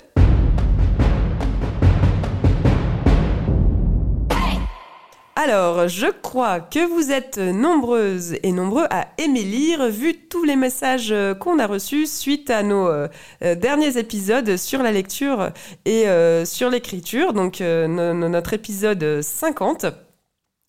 Alors, 5.44 5.90
je 5.90 6.08
crois 6.08 6.62
que 6.62 6.80
vous 6.80 7.12
êtes 7.12 7.38
nombreuses 7.38 8.38
et 8.44 8.54
nombreux 8.54 8.86
à 8.90 9.08
aimer 9.18 9.44
lire, 9.44 9.90
vu 9.90 10.16
tous 10.16 10.46
les 10.46 10.56
messages 10.56 11.12
euh, 11.12 11.34
qu'on 11.34 11.60
a 11.60 11.68
reçus 11.68 12.08
suite 12.08 12.50
à 12.50 12.64
nos 12.64 12.88
euh, 12.88 13.10
euh, 13.44 13.54
derniers 13.54 13.98
épisodes 13.98 14.56
sur 14.56 14.82
la 14.82 14.94
lecture 14.94 15.50
et 15.84 16.06
sur 16.46 16.70
l'écriture, 16.70 17.34
donc 17.34 17.60
notre 17.60 18.54
épisode 18.54 19.22
50. 19.22 19.86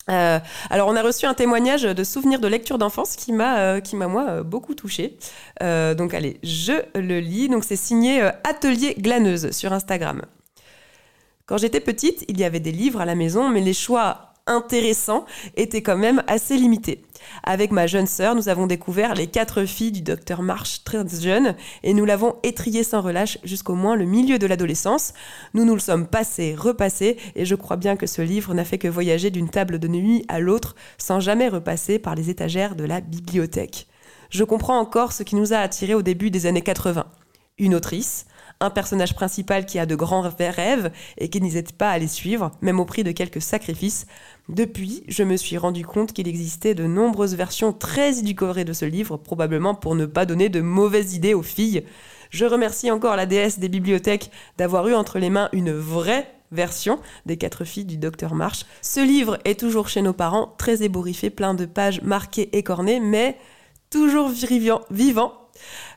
alors 0.07 0.89
on 0.89 0.95
a 0.97 1.01
reçu 1.01 1.25
un 1.25 1.33
témoignage 1.33 1.83
de 1.83 2.03
souvenirs 2.03 2.41
de 2.41 2.49
lecture 2.49 2.77
d'enfance 2.77 3.15
qui 3.15 3.31
m'a 3.31 3.79
moi 3.93 4.43
beaucoup 4.43 4.75
touché. 4.75 5.17
donc 5.61 6.13
allez, 6.13 6.37
je 6.43 6.73
le 6.95 7.19
lis. 7.21 7.47
Donc 7.47 7.63
c'est 7.63 7.77
signé 7.77 8.21
Atelier 8.43 8.95
glaneuse 8.95 9.51
sur 9.51 9.71
Instagram. 9.71 10.21
Quand 11.45 11.57
j'étais 11.57 11.79
petite, 11.79 12.25
il 12.27 12.37
y 12.37 12.43
avait 12.43 12.59
des 12.59 12.73
livres 12.73 12.99
à 12.99 13.05
la 13.05 13.15
maison, 13.15 13.49
mais 13.49 13.61
les 13.61 13.73
choix 13.73 14.34
intéressant 14.47 15.25
était 15.55 15.81
quand 15.81 15.97
même 15.97 16.23
assez 16.27 16.57
limité. 16.57 17.03
Avec 17.43 17.71
ma 17.71 17.87
jeune 17.87 18.07
sœur, 18.07 18.35
nous 18.35 18.49
avons 18.49 18.67
découvert 18.67 19.15
Les 19.15 19.27
quatre 19.27 19.65
filles 19.65 19.91
du 19.91 20.01
docteur 20.01 20.41
March 20.41 20.83
très 20.83 21.07
jeune 21.07 21.55
et 21.83 21.93
nous 21.93 22.05
l'avons 22.05 22.35
étrié 22.43 22.83
sans 22.83 23.01
relâche 23.01 23.37
jusqu'au 23.43 23.75
moins 23.75 23.95
le 23.95 24.05
milieu 24.05 24.37
de 24.37 24.47
l'adolescence. 24.47 25.13
Nous 25.53 25.65
nous 25.65 25.73
le 25.73 25.79
sommes 25.79 26.07
passés, 26.07 26.55
repassés 26.55 27.17
et 27.35 27.45
je 27.45 27.55
crois 27.55 27.77
bien 27.77 27.95
que 27.95 28.07
ce 28.07 28.21
livre 28.21 28.53
n'a 28.53 28.65
fait 28.65 28.77
que 28.77 28.87
voyager 28.87 29.31
d'une 29.31 29.49
table 29.49 29.79
de 29.79 29.87
nuit 29.87 30.25
à 30.27 30.39
l'autre 30.39 30.75
sans 30.97 31.19
jamais 31.19 31.47
repasser 31.47 31.99
par 31.99 32.15
les 32.15 32.29
étagères 32.29 32.75
de 32.75 32.83
la 32.83 33.01
bibliothèque. 33.01 33.87
Je 34.29 34.43
comprends 34.43 34.79
encore 34.79 35.11
ce 35.11 35.23
qui 35.23 35.35
nous 35.35 35.53
a 35.53 35.57
attirés 35.57 35.95
au 35.95 36.01
début 36.01 36.31
des 36.31 36.45
années 36.45 36.61
80. 36.61 37.05
Une 37.57 37.75
autrice, 37.75 38.25
un 38.59 38.69
personnage 38.69 39.15
principal 39.15 39.65
qui 39.65 39.79
a 39.79 39.85
de 39.85 39.95
grands 39.95 40.21
rêves 40.21 40.91
et 41.17 41.29
qui 41.29 41.41
n'hésite 41.41 41.73
pas 41.73 41.89
à 41.89 41.97
les 41.97 42.07
suivre, 42.07 42.51
même 42.61 42.79
au 42.79 42.85
prix 42.85 43.03
de 43.03 43.11
quelques 43.11 43.41
sacrifices. 43.41 44.05
Depuis, 44.49 45.03
je 45.07 45.23
me 45.23 45.37
suis 45.37 45.57
rendu 45.57 45.85
compte 45.85 46.13
qu'il 46.13 46.27
existait 46.27 46.75
de 46.75 46.85
nombreuses 46.85 47.35
versions 47.35 47.73
très 47.73 48.19
édulcorées 48.19 48.65
de 48.65 48.73
ce 48.73 48.85
livre, 48.85 49.17
probablement 49.17 49.75
pour 49.75 49.95
ne 49.95 50.05
pas 50.05 50.25
donner 50.25 50.49
de 50.49 50.61
mauvaises 50.61 51.15
idées 51.15 51.33
aux 51.33 51.43
filles. 51.43 51.83
Je 52.29 52.45
remercie 52.45 52.91
encore 52.91 53.15
la 53.15 53.25
déesse 53.25 53.59
des 53.59 53.69
bibliothèques 53.69 54.31
d'avoir 54.57 54.87
eu 54.87 54.93
entre 54.93 55.19
les 55.19 55.29
mains 55.29 55.49
une 55.51 55.71
vraie 55.71 56.31
version 56.51 56.99
des 57.25 57.37
quatre 57.37 57.65
filles 57.65 57.85
du 57.85 57.97
docteur 57.97 58.35
March. 58.35 58.65
Ce 58.81 58.99
livre 58.99 59.37
est 59.45 59.59
toujours 59.59 59.89
chez 59.89 60.01
nos 60.01 60.13
parents, 60.13 60.53
très 60.57 60.83
ébouriffé, 60.83 61.29
plein 61.29 61.53
de 61.53 61.65
pages 61.65 62.01
marquées 62.01 62.49
et 62.55 62.63
cornées, 62.63 62.99
mais 62.99 63.37
toujours 63.89 64.31
vivant 64.89 65.44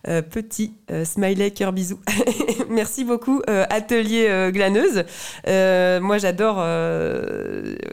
euh, 0.07 0.23
petit 0.23 0.75
euh, 0.91 1.05
smiley 1.05 1.51
cœur 1.51 1.73
bisou. 1.73 1.99
Merci 2.69 3.05
beaucoup 3.05 3.43
euh, 3.49 3.65
Atelier 3.69 4.51
glaneuse. 4.53 5.05
moi 5.47 6.19
j'adore 6.19 6.57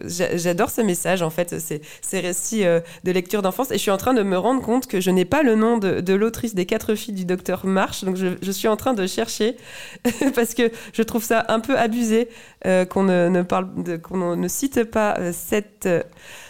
j'adore 0.05 0.69
ce 0.69 0.81
message 0.81 1.21
en 1.21 1.29
fait, 1.29 1.59
ces, 1.59 1.81
ces 2.01 2.19
récits 2.19 2.63
de 2.63 3.11
lecture 3.11 3.41
d'enfance 3.41 3.71
et 3.71 3.75
je 3.75 3.79
suis 3.79 3.91
en 3.91 3.97
train 3.97 4.13
de 4.13 4.23
me 4.23 4.37
rendre 4.37 4.61
compte 4.61 4.87
que 4.87 5.01
je 5.01 5.09
n'ai 5.11 5.25
pas 5.25 5.43
le 5.43 5.55
nom 5.55 5.77
de, 5.77 6.13
l'autrice 6.13 6.55
des 6.55 6.65
quatre 6.65 6.95
filles 6.95 7.13
du 7.13 7.25
docteur 7.25 7.65
March, 7.65 8.03
donc 8.03 8.15
je, 8.15 8.51
suis 8.51 8.67
en 8.67 8.77
train 8.77 8.93
de 8.93 9.05
chercher 9.07 9.57
parce 10.35 10.53
que 10.53 10.71
je 10.93 11.01
trouve 11.01 11.23
ça 11.23 11.45
un 11.49 11.59
peu 11.59 11.77
abusé 11.77 12.29
qu'on 12.63 13.03
ne, 13.03 13.41
parle 13.41 13.69
qu'on 14.01 14.35
ne 14.35 14.47
cite 14.47 14.83
pas 14.83 15.17
cette 15.33 15.87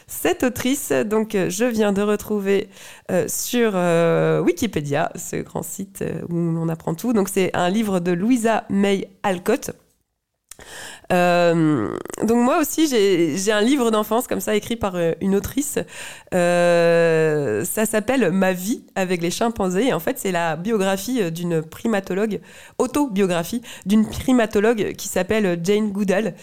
cette 0.07 0.43
autrice. 0.43 0.91
Donc, 0.91 1.35
euh, 1.35 1.49
je 1.49 1.65
viens 1.65 1.93
de 1.93 2.01
retrouver 2.01 2.69
euh, 3.11 3.25
sur 3.27 3.71
euh, 3.75 4.41
Wikipédia, 4.41 5.11
ce 5.15 5.37
grand 5.37 5.63
site 5.63 6.03
où 6.29 6.35
on 6.35 6.69
apprend 6.69 6.95
tout. 6.95 7.13
Donc, 7.13 7.29
c'est 7.29 7.55
un 7.55 7.69
livre 7.69 7.99
de 7.99 8.11
Louisa 8.11 8.65
May 8.69 9.09
Alcott. 9.23 9.71
donc 11.09 12.37
moi 12.37 12.59
aussi 12.61 12.87
j'ai 12.87 13.51
un 13.51 13.61
livre 13.61 13.91
d'enfance 13.91 14.25
comme 14.25 14.39
ça 14.39 14.55
écrit 14.55 14.77
par 14.77 14.95
une 15.19 15.35
autrice. 15.35 15.77
ça 16.31 17.85
s'appelle 17.85 18.31
Ma 18.31 18.53
vie 18.53 18.85
avec 18.95 19.21
les 19.21 19.31
chimpanzés. 19.31 19.91
En 19.91 19.99
fait 19.99 20.17
c'est 20.17 20.31
la 20.31 20.55
biographie 20.55 21.29
d'une 21.29 21.61
primatologue, 21.61 22.39
autobiographie 22.77 23.61
d'une 23.85 24.07
primatologue 24.07 24.93
qui 24.93 25.09
s'appelle 25.09 25.59
Jane 25.61 25.91
Goodall. 25.91 26.33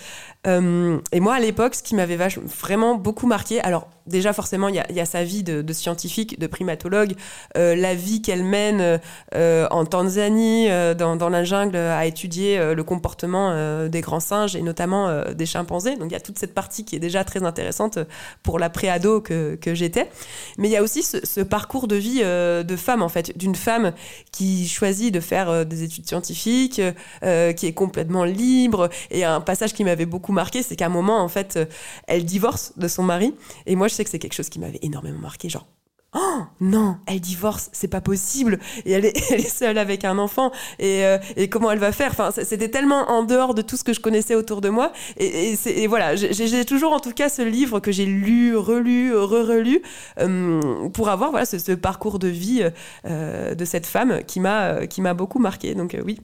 Euh, 0.46 0.98
et 1.12 1.20
moi, 1.20 1.34
à 1.34 1.40
l'époque, 1.40 1.74
ce 1.74 1.82
qui 1.82 1.94
m'avait 1.94 2.16
vraiment 2.16 2.96
beaucoup 2.96 3.26
marqué, 3.26 3.60
alors 3.60 3.88
déjà 4.08 4.32
forcément, 4.32 4.66
il 4.66 4.74
y 4.74 5.00
a, 5.00 5.06
sa 5.06 5.22
vie 5.22 5.44
de, 5.44 5.72
scientifique, 5.72 6.40
de 6.40 6.48
primatologue, 6.48 7.14
euh, 7.56 7.76
la 7.76 7.94
vie 7.94 8.20
qu'elle 8.20 8.42
mène 8.42 9.00
euh, 9.36 9.68
en 9.70 9.84
Tanzanie, 9.84 10.68
dans, 10.98 11.28
la 11.28 11.44
jungle, 11.44 11.76
à 11.76 12.04
étudier 12.06 12.74
le 12.74 12.82
comportement 12.82 13.86
des 13.86 14.00
grands 14.00 14.18
singes 14.18 14.56
et 14.56 14.62
notamment 14.62 15.22
des 15.32 15.46
chimpanzés. 15.46 15.96
Donc 15.96 16.10
il 16.10 16.14
y 16.14 16.16
a 16.16 16.20
toute 16.20 16.38
cette 16.38 16.52
partie 16.52 16.84
qui 16.84 16.96
est 16.96 17.00
déjà 17.00 17.22
très 17.22 17.44
intéressante 17.44 18.00
pour 18.42 18.58
la 18.58 18.70
préado 18.70 19.20
que, 19.20 19.56
j'étais. 19.66 20.10
Mais 20.58 20.68
il 20.68 20.72
y 20.72 20.76
a 20.76 20.82
aussi 20.82 21.04
ce, 21.04 21.24
ce 21.24 21.40
parcours 21.40 21.86
de 21.86 21.94
vie 21.96 22.22
de 22.22 22.76
femme, 22.76 23.02
en 23.02 23.08
fait, 23.08 23.38
d'une 23.38 23.54
femme 23.54 23.92
qui 24.32 24.66
choisit 24.66 25.14
de 25.14 25.20
faire 25.20 25.64
des 25.64 25.84
études 25.84 26.08
scientifiques, 26.08 26.82
qui 27.22 27.66
est 27.66 27.74
complètement 27.74 28.24
libre. 28.24 28.90
Et 29.12 29.24
un 29.24 29.40
passage 29.40 29.74
qui 29.74 29.84
m'avait 29.84 30.06
beaucoup 30.06 30.31
marqué, 30.32 30.62
c'est 30.62 30.76
qu'à 30.76 30.86
un 30.86 30.90
moment, 30.90 31.20
en 31.20 31.28
fait, 31.28 31.56
euh, 31.56 31.66
elle 32.06 32.24
divorce 32.24 32.72
de 32.76 32.88
son 32.88 33.02
mari. 33.02 33.34
Et 33.66 33.76
moi, 33.76 33.88
je 33.88 33.94
sais 33.94 34.04
que 34.04 34.10
c'est 34.10 34.18
quelque 34.18 34.34
chose 34.34 34.48
qui 34.48 34.58
m'avait 34.58 34.80
énormément 34.82 35.18
marqué. 35.18 35.48
Genre, 35.48 35.66
oh 36.14 36.40
non, 36.60 36.96
elle 37.06 37.20
divorce, 37.20 37.70
c'est 37.72 37.88
pas 37.88 38.00
possible. 38.00 38.58
Et 38.84 38.92
elle 38.92 39.04
est, 39.04 39.48
seule 39.48 39.78
avec 39.78 40.04
un 40.04 40.18
enfant. 40.18 40.52
Et, 40.78 41.04
euh, 41.04 41.18
comment 41.50 41.70
elle 41.70 41.78
va 41.78 41.92
faire? 41.92 42.10
Enfin, 42.10 42.30
c'était 42.30 42.68
tellement 42.68 43.10
en 43.10 43.22
dehors 43.22 43.54
de 43.54 43.62
tout 43.62 43.76
ce 43.76 43.84
que 43.84 43.92
je 43.92 44.00
connaissais 44.00 44.34
autour 44.34 44.60
de 44.60 44.68
moi. 44.68 44.92
Et, 45.16 45.54
et, 45.66 45.86
voilà, 45.86 46.16
j'ai 46.16 46.64
toujours 46.64 46.92
en 46.92 47.00
tout 47.00 47.12
cas 47.12 47.28
ce 47.28 47.42
livre 47.42 47.80
que 47.80 47.92
j'ai 47.92 48.06
lu, 48.06 48.56
relu, 48.56 49.14
re-relu 49.16 49.82
euh, 50.18 50.88
pour 50.90 51.08
avoir 51.08 51.30
voilà 51.30 51.46
ce, 51.46 51.72
parcours 51.72 52.18
de 52.18 52.28
vie 52.28 52.64
de 53.04 53.64
cette 53.64 53.86
femme 53.86 54.22
qui 54.24 54.40
m'a 54.40 54.86
qui 54.86 55.00
m'a 55.00 55.14
beaucoup 55.14 55.38
marqué. 55.38 55.74
Donc 55.74 55.96
oui, 56.04 56.18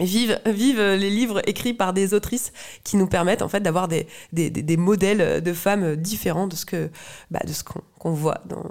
Vive, 0.00 0.40
vive 0.46 0.80
les 0.80 1.10
livres 1.10 1.42
écrits 1.48 1.74
par 1.74 1.92
des 1.92 2.14
autrices 2.14 2.52
qui 2.84 2.96
nous 2.96 3.06
permettent 3.06 3.42
en 3.42 3.48
fait 3.48 3.60
d'avoir 3.60 3.86
des, 3.86 4.06
des, 4.32 4.50
des, 4.50 4.76
modèles 4.76 5.42
de 5.42 5.52
femmes 5.52 5.96
différents 5.96 6.46
de 6.46 6.56
ce 6.56 6.64
que 6.64 6.90
bah, 7.30 7.40
de 7.46 7.52
ce 7.52 7.62
qu'on 7.64 8.12
voit 8.12 8.40
dans, 8.46 8.64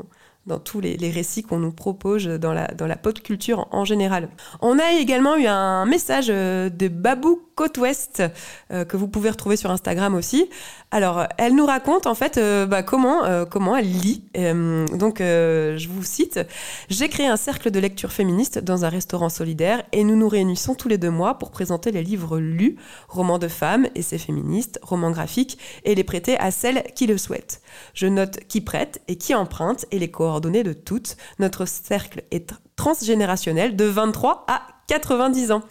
dans 0.50 0.60
tous 0.60 0.82
les, 0.82 0.98
récits 1.12 1.44
qu'on 1.44 1.60
nous 1.60 1.72
propose 1.72 2.26
dans 2.26 2.54
la, 2.54 2.68
dans 2.68 2.88
la 2.88 2.98
pop 2.98 3.22
culture 3.22 3.68
en, 3.72 3.86
général. 3.86 4.30
On 4.62 4.78
a 4.80 4.94
également 4.94 5.38
eu 5.38 5.46
un 5.46 5.86
message 5.86 6.28
euh, 6.30 6.70
de 6.70 6.88
Babou 6.88 7.42
Côte 7.60 7.78
Ouest 7.78 8.24
euh, 8.72 8.86
que 8.86 8.96
vous 8.96 9.10
pouvez 9.10 9.30
retrouver 9.30 9.58
sur 9.58 9.70
Instagram 9.70 10.16
aussi. 10.16 10.50
Alors, 10.92 11.26
elle 11.38 11.56
nous 11.56 11.66
raconte 11.66 12.08
en 12.08 12.16
fait 12.16 12.38
euh, 12.38 12.66
bah, 12.66 12.84
comment, 12.84 13.24
comment 13.50 13.76
elle 13.76 13.92
lit. 13.92 14.24
donc, 14.34 15.18
je 15.20 15.88
vous 15.90 16.04
cite 16.04 16.40
J'ai 16.88 17.10
créé 17.10 17.28
un 17.28 17.36
cercle 17.36 17.70
de 17.70 17.78
lecture 17.82 18.14
féministe 18.14 18.60
dans 18.60 18.86
un 18.86 18.90
restaurant 18.90 19.28
solidaire 19.28 19.84
et 19.92 20.06
nous 20.06 20.16
nous 20.16 20.30
réunissons 20.30 20.74
tous 20.74 20.88
les 20.88 20.98
deux 20.98 21.10
mois 21.10 21.38
pour 21.38 21.52
présenter 21.52 21.92
les 21.92 22.02
livres 22.02 22.40
lus, 22.40 22.78
romans 23.10 23.40
de 23.40 23.50
femmes, 23.50 23.88
essais 23.94 24.18
féministes, 24.18 24.80
romans 24.82 25.12
graphiques 25.12 25.58
et 25.84 25.96
les 25.96 26.06
prêter 26.06 26.40
à 26.40 26.52
celles 26.52 26.84
qui 26.96 27.08
le 27.08 27.18
souhaitent. 27.18 27.62
Je 27.94 28.08
note 28.08 28.40
qui 28.48 28.62
prête 28.62 29.02
et 29.10 29.18
qui 29.18 29.36
emprunte 29.36 29.86
et 29.92 30.00
les 30.00 30.10
coordonnées 30.10 30.64
de 30.64 30.72
toutes. 30.72 31.18
Notre 31.40 31.68
cercle 31.68 32.24
est 32.32 32.54
transgénérationnel 32.78 33.76
de 33.76 33.84
23 33.84 34.46
à 34.48 34.62
90 34.90 35.52
ans. 35.52 35.62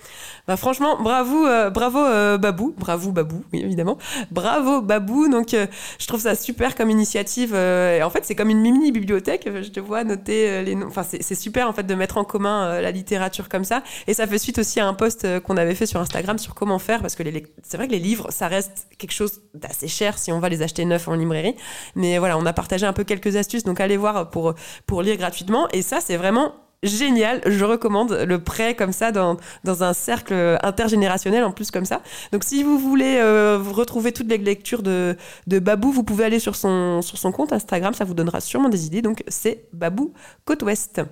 Bah, 0.46 0.56
franchement, 0.56 0.96
bravo, 1.02 1.44
euh, 1.44 1.70
bravo 1.70 1.98
euh, 1.98 2.38
Babou, 2.38 2.72
bravo 2.78 3.10
Babou, 3.10 3.42
oui 3.52 3.60
évidemment, 3.60 3.98
bravo 4.30 4.80
Babou. 4.80 5.28
Donc, 5.28 5.52
euh, 5.52 5.66
je 5.98 6.06
trouve 6.06 6.20
ça 6.20 6.36
super 6.36 6.76
comme 6.76 6.88
initiative. 6.88 7.54
et 7.54 8.02
en 8.02 8.10
fait, 8.10 8.24
c'est 8.24 8.36
comme 8.36 8.48
une 8.48 8.60
mini 8.60 8.92
bibliothèque. 8.92 9.46
Je 9.46 9.68
te 9.68 9.80
vois 9.80 10.04
noter 10.04 10.62
les 10.62 10.74
noms. 10.76 10.86
Enfin, 10.86 11.02
c'est 11.02 11.34
super 11.34 11.68
en 11.68 11.72
fait 11.72 11.82
de 11.82 11.94
mettre 11.94 12.16
en 12.16 12.24
commun 12.24 12.80
la 12.80 12.90
littérature 12.92 13.48
comme 13.48 13.64
ça. 13.64 13.82
Et 14.06 14.14
ça 14.14 14.26
fait 14.26 14.38
suite 14.38 14.58
aussi 14.58 14.78
à 14.78 14.86
un 14.86 14.94
post 14.94 15.26
qu'on 15.40 15.56
avait 15.56 15.74
fait 15.74 15.86
sur 15.86 16.00
Instagram 16.00 16.38
sur 16.38 16.54
comment 16.54 16.78
faire, 16.78 17.00
parce 17.02 17.16
que 17.16 17.24
c'est 17.62 17.76
vrai 17.76 17.88
que 17.88 17.92
les 17.92 17.98
livres, 17.98 18.28
ça 18.30 18.46
reste 18.46 18.86
quelque 18.98 19.12
chose 19.12 19.40
d'assez 19.54 19.88
cher 19.88 20.16
si 20.16 20.30
on 20.30 20.38
va 20.38 20.48
les 20.48 20.62
acheter 20.62 20.84
neufs 20.84 21.08
en 21.08 21.14
librairie. 21.14 21.56
Mais 21.96 22.18
voilà, 22.18 22.38
on 22.38 22.46
a 22.46 22.52
partagé 22.52 22.86
un 22.86 22.92
peu 22.92 23.04
quelques 23.04 23.34
astuces. 23.34 23.64
Donc, 23.64 23.80
allez 23.80 23.96
voir 23.96 24.30
pour 24.30 24.54
pour 24.86 25.02
lire 25.02 25.16
gratuitement. 25.16 25.68
Et 25.72 25.82
ça, 25.82 26.00
c'est 26.00 26.16
vraiment 26.16 26.54
génial. 26.82 27.40
Je 27.46 27.64
recommande 27.64 28.12
le 28.12 28.42
prêt 28.42 28.74
comme 28.74 28.92
ça 28.92 29.12
dans, 29.12 29.36
dans 29.64 29.82
un 29.82 29.92
cercle 29.92 30.58
intergénérationnel 30.62 31.44
en 31.44 31.52
plus 31.52 31.70
comme 31.70 31.84
ça. 31.84 32.02
Donc 32.32 32.44
si 32.44 32.62
vous 32.62 32.78
voulez 32.78 33.16
euh, 33.18 33.58
retrouver 33.58 34.12
toutes 34.12 34.28
les 34.28 34.38
lectures 34.38 34.82
de, 34.82 35.16
de 35.46 35.58
Babou, 35.58 35.90
vous 35.92 36.04
pouvez 36.04 36.24
aller 36.24 36.38
sur 36.38 36.56
son, 36.56 37.02
sur 37.02 37.18
son 37.18 37.32
compte 37.32 37.52
Instagram, 37.52 37.94
ça 37.94 38.04
vous 38.04 38.14
donnera 38.14 38.40
sûrement 38.40 38.68
des 38.68 38.86
idées. 38.86 39.02
Donc 39.02 39.24
c'est 39.28 39.64
Babou 39.72 40.12
Côte 40.44 40.62
Ouest. 40.62 41.02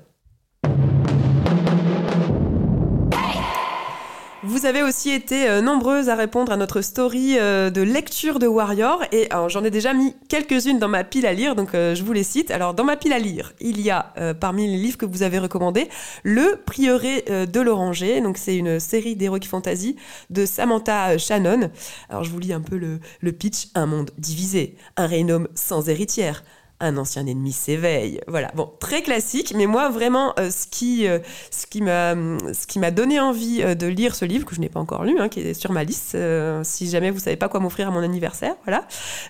Vous 4.47 4.65
avez 4.65 4.85
aussi 4.85 5.11
été 5.11 5.49
euh, 5.49 5.61
nombreuses 5.61 6.09
à 6.09 6.15
répondre 6.15 6.53
à 6.53 6.57
notre 6.57 6.81
story 6.81 7.37
euh, 7.37 7.69
de 7.69 7.83
lecture 7.83 8.39
de 8.39 8.47
Warrior 8.47 9.03
et 9.11 9.29
j'en 9.49 9.65
ai 9.65 9.71
déjà 9.71 9.93
mis 9.93 10.15
quelques-unes 10.29 10.79
dans 10.79 10.87
ma 10.87 11.03
pile 11.03 11.27
à 11.27 11.33
lire, 11.33 11.57
donc 11.57 11.75
euh, 11.75 11.97
je 11.97 12.05
vous 12.05 12.13
les 12.13 12.23
cite. 12.23 12.53
Alors 12.53 12.73
dans 12.73 12.85
ma 12.85 12.97
pile 12.97 13.13
à 13.13 13.19
lire, 13.19 13.55
il 13.61 13.81
y 13.81 13.91
a 13.91 14.15
parmi 14.39 14.69
les 14.69 14.77
livres 14.77 14.99
que 14.99 15.05
vous 15.05 15.25
avez 15.25 15.41
recommandés 15.41 15.89
Le 16.23 16.61
Prieuré 16.65 17.25
de 17.29 17.61
l'Oranger, 17.61 18.21
donc 18.21 18.39
c'est 18.39 18.57
une 18.57 18.79
série 18.79 19.17
d'heroic 19.17 19.47
fantasy 19.49 19.97
de 20.31 20.47
Samantha 20.47 21.19
Shannon. 21.19 21.71
Alors 22.09 22.23
je 22.23 22.31
vous 22.31 22.39
lis 22.39 22.53
un 22.53 22.61
peu 22.61 22.77
le, 22.77 23.33
pitch. 23.33 23.69
Un 23.75 23.87
monde 23.87 24.13
divisé, 24.17 24.77
un 24.97 25.07
règne 25.07 25.47
sans 25.55 25.89
héritière, 25.89 26.45
un 26.81 26.97
ancien 26.99 27.27
ennemi 27.27 27.53
s'éveille. 27.53 28.21
Voilà, 28.27 28.51
bon, 28.55 28.71
très 28.81 29.03
classique, 29.03 29.55
mais 29.57 29.67
moi 29.67 29.89
vraiment, 29.89 30.35
euh, 30.39 30.51
ce 30.51 30.67
qui, 30.67 31.07
euh, 31.07 31.19
ce 31.51 31.67
qui 31.67 31.81
m'a, 31.81 32.91
donné 32.91 33.19
envie 33.19 33.63
euh, 33.63 33.75
de 33.75 33.87
lire 33.87 34.15
ce 34.15 34.25
livre 34.25 34.45
que 34.45 34.55
je 34.55 34.61
n'ai 34.61 34.69
pas 34.69 34.81
encore 34.81 35.05
lu, 35.05 35.19
hein, 35.19 35.29
qui 35.29 35.41
est 35.41 35.55
sur 35.55 35.73
ma 35.73 35.85
liste, 35.85 36.17
si 36.63 36.89
jamais 36.89 37.11
vous 37.11 37.19
savez 37.19 37.37
pas 37.37 37.49
quoi 37.49 37.61
m'offrir 37.61 37.89
à 37.89 37.91
mon 37.91 38.03
anniversaire, 38.03 38.55
voilà, 38.65 38.87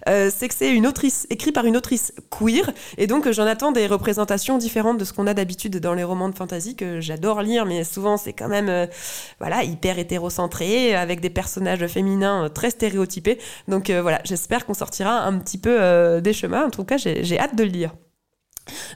c'est 0.07 0.49
que 0.49 0.55
c'est 0.55 0.73
une 0.75 0.87
autrice 0.87 1.27
écrit 1.31 1.53
par 1.53 1.65
une 1.65 1.77
autrice 1.77 2.13
queer, 2.31 2.71
et 2.99 3.07
donc 3.07 3.31
j'en 3.31 3.47
attends 3.47 3.73
des 3.73 3.87
représentations 3.87 4.59
différentes 4.59 4.99
de 4.99 5.05
ce 5.05 5.13
qu'on 5.13 5.27
a 5.27 5.35
d'habitude 5.35 5.79
dans 5.79 5.95
les 5.95 6.05
romans 6.05 6.29
de 6.29 6.35
fantasy 6.35 6.75
que 6.75 7.01
j'adore 7.01 7.43
lire, 7.43 7.65
mais 7.65 7.85
souvent 7.85 8.17
c'est 8.17 8.33
quand 8.33 8.49
même, 8.49 8.89
voilà, 9.39 9.63
hyper 9.65 9.99
hétérocentré 9.99 10.95
avec 10.95 11.21
des 11.21 11.31
personnages 11.31 11.87
féminins 11.87 12.49
très 12.53 12.71
stéréotypés. 12.71 13.39
Donc 13.69 13.91
voilà, 13.91 14.21
j'espère 14.25 14.67
qu'on 14.67 14.75
sortira 14.75 15.25
un 15.25 15.39
petit 15.39 15.59
peu 15.59 16.21
des 16.21 16.33
chemins. 16.33 16.67
En 16.67 16.71
tout 16.71 16.85
cas, 16.85 16.97
j'ai 16.97 17.36
hâte 17.39 17.57
de 17.57 17.65
lire. 17.65 17.95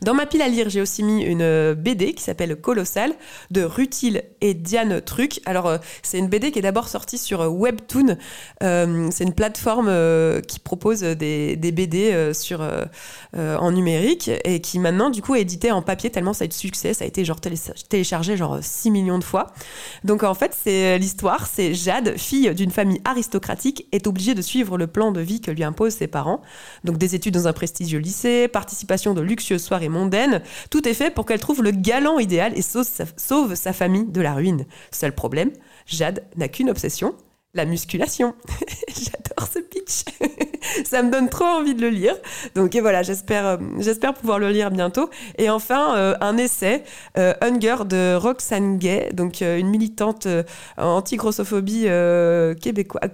Dans 0.03 0.15
ma 0.15 0.27
pile 0.27 0.43
à 0.43 0.49
lire, 0.49 0.69
j'ai 0.69 0.81
aussi 0.81 1.03
mis 1.03 1.23
une 1.23 1.43
euh, 1.43 1.75
BD 1.75 2.15
qui 2.15 2.23
s'appelle 2.23 2.57
Colossal 2.57 3.13
de 3.51 3.63
Rutil 3.63 4.23
et 4.41 4.55
Diane 4.55 5.01
Truc. 5.01 5.41
Alors, 5.45 5.67
euh, 5.67 5.79
c'est 6.03 6.19
une 6.19 6.29
BD 6.29 6.51
qui 6.51 6.59
est 6.59 6.63
d'abord 6.63 6.89
sortie 6.89 7.19
sur 7.19 7.43
euh, 7.43 7.49
Webtoon. 7.49 8.17
c'est 8.61 9.25
une 9.25 9.35
plateforme 9.35 9.91
qui 10.43 10.59
propose 10.59 11.01
des, 11.01 11.57
BD 11.57 12.33
sur, 12.35 12.67
en 13.35 13.73
numérique 13.73 14.31
et 14.45 14.61
qui 14.61 14.79
maintenant, 14.79 15.11
du 15.11 15.23
coup, 15.23 15.35
est 15.35 15.43
éditée 15.43 15.71
en 15.71 15.83
papier 15.83 16.11
tellement 16.11 16.33
ça 16.33 16.45
a 16.45 16.47
eu 16.47 16.49
de 16.49 16.53
succès. 16.53 16.95
Ça 16.95 17.05
a 17.05 17.09
été 17.09 17.25
genre 17.25 17.41
téléchargé 17.41 18.37
genre 18.37 18.59
6 18.61 18.91
millions 18.91 19.19
de 19.19 19.25
fois. 19.25 19.49
Donc, 20.05 20.23
en 20.23 20.35
fait, 20.35 20.57
c'est 20.63 20.99
l'histoire. 20.99 21.47
C'est 21.47 21.75
Jade, 21.75 22.17
fille 22.17 22.53
d'une 22.55 22.71
famille 22.71 23.01
aristocratique, 23.05 23.87
est 23.93 24.07
obligée 24.07 24.35
de 24.35 24.43
suivre 24.43 24.79
le 24.79 24.87
plan 24.87 25.13
de 25.13 25.21
vie 25.21 25.41
que 25.41 25.51
lui 25.51 25.65
imposent 25.65 25.95
ses 25.95 26.09
parents. 26.09 26.43
Donc, 26.85 26.99
des 26.99 27.15
études 27.15 27.35
dans 27.35 27.49
un 27.49 27.53
prestigieux 27.53 27.99
lycée, 28.01 28.49
participation 28.49 29.15
de 29.15 29.21
luxueux 29.21 29.60
soirée 29.61 29.89
mondaine, 29.89 30.43
tout 30.71 30.89
est 30.89 30.95
fait 30.95 31.11
pour 31.11 31.27
qu'elle 31.27 31.41
trouve 31.41 31.63
le 31.63 31.71
galant 31.71 32.19
idéal 32.19 32.53
et 32.57 32.63
sauve 32.63 33.55
sa, 33.55 33.73
famille 33.73 34.07
de 34.07 34.21
la 34.21 34.35
ruine. 34.35 34.67
Seul 34.91 35.13
problème, 35.13 35.51
Jade 35.87 36.25
n'a 36.37 36.49
qu'une 36.49 36.71
obsession, 36.71 37.15
la 37.55 37.65
musculation. 37.65 38.35
J'adore 38.89 39.49
ce 39.53 39.59
pitch. 39.61 40.05
ça 40.85 41.03
me 41.03 41.11
donne 41.11 41.29
trop 41.29 41.45
envie 41.45 41.75
de 41.75 41.83
le 41.83 41.89
lire. 41.89 42.15
Donc 42.55 42.77
voilà, 42.77 43.03
j'espère, 43.03 43.47
euh, 43.47 43.57
j'espère 43.79 44.15
pouvoir 44.15 44.39
le 44.39 44.51
lire 44.51 44.71
bientôt. 44.71 45.11
Et 45.39 45.51
enfin, 45.51 45.97
euh, 45.97 46.15
un 46.21 46.37
essai, 46.37 46.85
euh, 47.19 47.35
Hunger 47.41 47.85
de 47.87 48.15
Roxane 48.15 48.79
Gay, 48.79 49.11
donc 49.13 49.41
une 49.41 49.69
militante 49.69 50.27
anti-grossophobie 50.77 51.87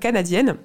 canadienne. 0.01 0.57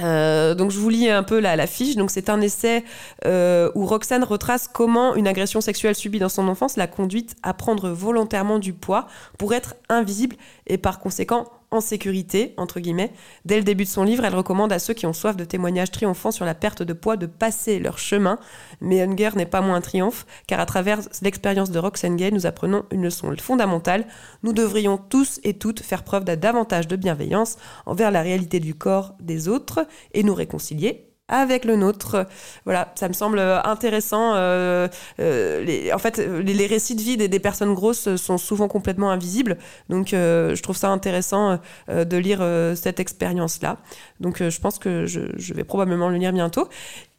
Euh, 0.00 0.54
donc 0.54 0.70
je 0.70 0.78
vous 0.78 0.88
lis 0.88 1.08
un 1.08 1.22
peu 1.22 1.40
la, 1.40 1.66
fiche. 1.66 1.96
Donc 1.96 2.10
c'est 2.10 2.30
un 2.30 2.40
essai 2.40 2.84
euh, 3.24 3.70
où 3.74 3.86
Roxane 3.86 4.24
retrace 4.24 4.68
comment 4.68 5.14
une 5.14 5.26
agression 5.26 5.60
sexuelle 5.60 5.94
subie 5.94 6.18
dans 6.18 6.28
son 6.28 6.48
enfance 6.48 6.76
l'a 6.76 6.86
conduite 6.86 7.36
à 7.42 7.54
prendre 7.54 7.90
volontairement 7.90 8.58
du 8.58 8.72
poids 8.72 9.06
pour 9.38 9.54
être 9.54 9.74
invisible 9.88 10.36
et 10.66 10.78
par 10.78 11.00
conséquent 11.00 11.46
en 11.70 11.80
sécurité, 11.80 12.54
entre 12.56 12.80
guillemets. 12.80 13.12
Dès 13.44 13.58
le 13.58 13.64
début 13.64 13.84
de 13.84 13.88
son 13.88 14.04
livre, 14.04 14.24
elle 14.24 14.34
recommande 14.34 14.72
à 14.72 14.78
ceux 14.78 14.94
qui 14.94 15.06
ont 15.06 15.12
soif 15.12 15.36
de 15.36 15.44
témoignages 15.44 15.90
triomphants 15.90 16.30
sur 16.30 16.44
la 16.44 16.54
perte 16.54 16.82
de 16.82 16.92
poids 16.92 17.16
de 17.16 17.26
passer 17.26 17.78
leur 17.78 17.98
chemin. 17.98 18.38
Mais 18.80 19.02
Hunger 19.02 19.30
n'est 19.36 19.46
pas 19.46 19.60
moins 19.60 19.76
un 19.76 19.80
triomphe, 19.80 20.26
car 20.46 20.60
à 20.60 20.66
travers 20.66 21.00
l'expérience 21.22 21.70
de 21.70 21.78
Roxane 21.78 22.16
Gay, 22.16 22.30
nous 22.30 22.46
apprenons 22.46 22.84
une 22.90 23.02
leçon 23.02 23.34
fondamentale. 23.38 24.06
Nous 24.42 24.52
devrions 24.52 24.98
tous 24.98 25.40
et 25.44 25.54
toutes 25.54 25.80
faire 25.80 26.04
preuve 26.04 26.24
d'un 26.24 26.36
davantage 26.36 26.88
de 26.88 26.96
bienveillance 26.96 27.56
envers 27.86 28.10
la 28.10 28.22
réalité 28.22 28.60
du 28.60 28.74
corps 28.74 29.14
des 29.20 29.48
autres 29.48 29.86
et 30.14 30.22
nous 30.22 30.34
réconcilier 30.34 31.07
avec 31.28 31.64
le 31.64 31.76
nôtre. 31.76 32.26
Voilà, 32.64 32.92
ça 32.94 33.08
me 33.08 33.12
semble 33.12 33.38
intéressant. 33.38 34.32
Euh, 34.34 34.88
euh, 35.20 35.62
les, 35.62 35.92
en 35.92 35.98
fait, 35.98 36.18
les, 36.18 36.66
récits 36.66 36.94
de 36.94 37.02
vie 37.02 37.16
des, 37.16 37.38
personnes 37.38 37.74
grosses 37.74 38.16
sont 38.16 38.38
souvent 38.38 38.68
complètement 38.68 39.10
invisibles, 39.10 39.58
donc 39.88 40.12
euh, 40.12 40.54
je 40.54 40.62
trouve 40.62 40.76
ça 40.76 40.88
intéressant 40.88 41.58
de 41.88 42.16
lire 42.16 42.44
cette 42.74 43.00
expérience-là. 43.00 43.78
Donc 44.20 44.42
je 44.42 44.60
pense 44.60 44.78
que 44.78 45.06
je, 45.06 45.54
vais 45.54 45.64
probablement 45.64 46.08
le 46.08 46.16
lire 46.16 46.32
bientôt. 46.32 46.68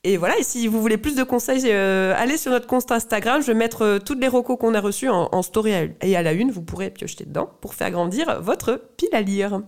Et 0.06 0.16
voilà, 0.16 0.38
et 0.38 0.44
si 0.44 0.68
vous 0.68 0.82
voulez 0.82 0.98
plus 0.98 1.16
de 1.16 1.24
conseils, 1.24 1.70
allez 1.72 2.38
sur 2.38 2.52
notre 2.52 2.68
compte 2.68 2.92
Instagram. 2.92 3.42
Je 3.42 3.48
vais 3.48 3.54
mettre 3.54 4.00
toutes 4.06 4.22
les 4.22 4.28
recos 4.28 4.58
qu'on 4.58 4.74
a 4.74 4.82
reçus 4.82 5.10
en, 5.10 5.30
en 5.32 5.42
story 5.42 5.74
et 6.02 6.16
à 6.16 6.22
la 6.22 6.34
une. 6.34 6.52
Vous 6.52 6.62
pourrez 6.62 6.90
piocher 6.90 7.26
dedans 7.26 7.50
pour 7.62 7.74
faire 7.74 7.92
grandir 7.92 8.42
votre 8.42 8.82
pile 8.98 9.10
à 9.14 9.22
lire. 9.22 9.62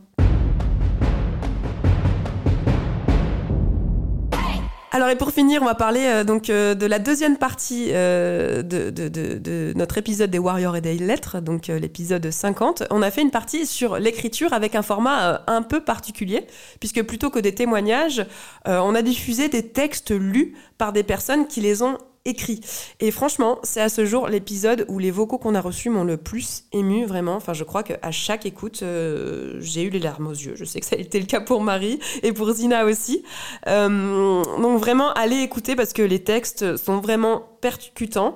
Alors 4.93 5.07
et 5.07 5.15
pour 5.15 5.31
finir, 5.31 5.61
on 5.61 5.65
va 5.65 5.73
parler 5.73 6.01
euh, 6.03 6.25
donc 6.25 6.49
euh, 6.49 6.75
de 6.75 6.85
la 6.85 6.99
deuxième 6.99 7.37
partie 7.37 7.91
euh, 7.91 8.61
de, 8.61 8.89
de, 8.89 9.07
de, 9.07 9.37
de, 9.37 9.71
notre 9.73 9.97
épisode 9.97 10.29
des 10.29 10.37
Warriors 10.37 10.75
et 10.75 10.81
des 10.81 10.95
Lettres, 10.95 11.39
donc 11.39 11.67
l'épisode 11.67 12.29
50. 12.29 12.83
On 12.91 13.01
a 13.01 13.09
fait 13.09 13.21
une 13.21 13.31
partie 13.31 13.65
sur 13.65 13.99
l'écriture 13.99 14.51
avec 14.51 14.75
un 14.75 14.81
format 14.81 15.43
un 15.47 15.61
peu 15.61 15.79
particulier, 15.79 16.45
puisque 16.81 17.03
plutôt 17.03 17.29
que 17.29 17.39
des 17.39 17.55
témoignages, 17.55 18.25
on 18.65 18.93
a 18.93 19.01
diffusé 19.01 19.47
des 19.47 19.69
textes 19.69 20.11
lus 20.11 20.55
par 20.77 20.91
des 20.91 21.03
personnes 21.03 21.47
qui 21.47 21.61
les 21.61 21.83
ont 21.83 21.97
écrit. 22.25 22.61
Et 22.99 23.11
franchement, 23.11 23.59
c'est 23.63 23.81
à 23.81 23.89
ce 23.89 24.05
jour 24.05 24.27
l'épisode 24.27 24.85
où 24.87 24.99
les 24.99 25.11
vocaux 25.11 25.37
qu'on 25.37 25.55
a 25.55 25.61
reçus 25.61 25.89
m'ont 25.89 26.03
le 26.03 26.17
plus 26.17 26.63
ému, 26.71 27.05
vraiment. 27.05 27.35
Enfin, 27.35 27.53
je 27.53 27.63
crois 27.63 27.83
qu'à 27.83 28.11
chaque 28.11 28.45
écoute, 28.45 28.81
euh, 28.83 29.57
j'ai 29.59 29.83
eu 29.83 29.89
les 29.89 29.99
larmes 29.99 30.27
aux 30.27 30.31
yeux. 30.31 30.53
Je 30.55 30.65
sais 30.65 30.79
que 30.79 30.85
ça 30.85 30.95
a 30.95 30.99
été 30.99 31.19
le 31.19 31.25
cas 31.25 31.41
pour 31.41 31.61
Marie 31.61 31.99
et 32.23 32.31
pour 32.31 32.51
Zina 32.51 32.85
aussi. 32.85 33.23
Euh, 33.67 34.43
donc 34.61 34.79
vraiment, 34.79 35.11
allez 35.13 35.41
écouter 35.41 35.75
parce 35.75 35.93
que 35.93 36.01
les 36.01 36.23
textes 36.23 36.77
sont 36.77 36.99
vraiment 36.99 37.43
percutants. 37.61 38.35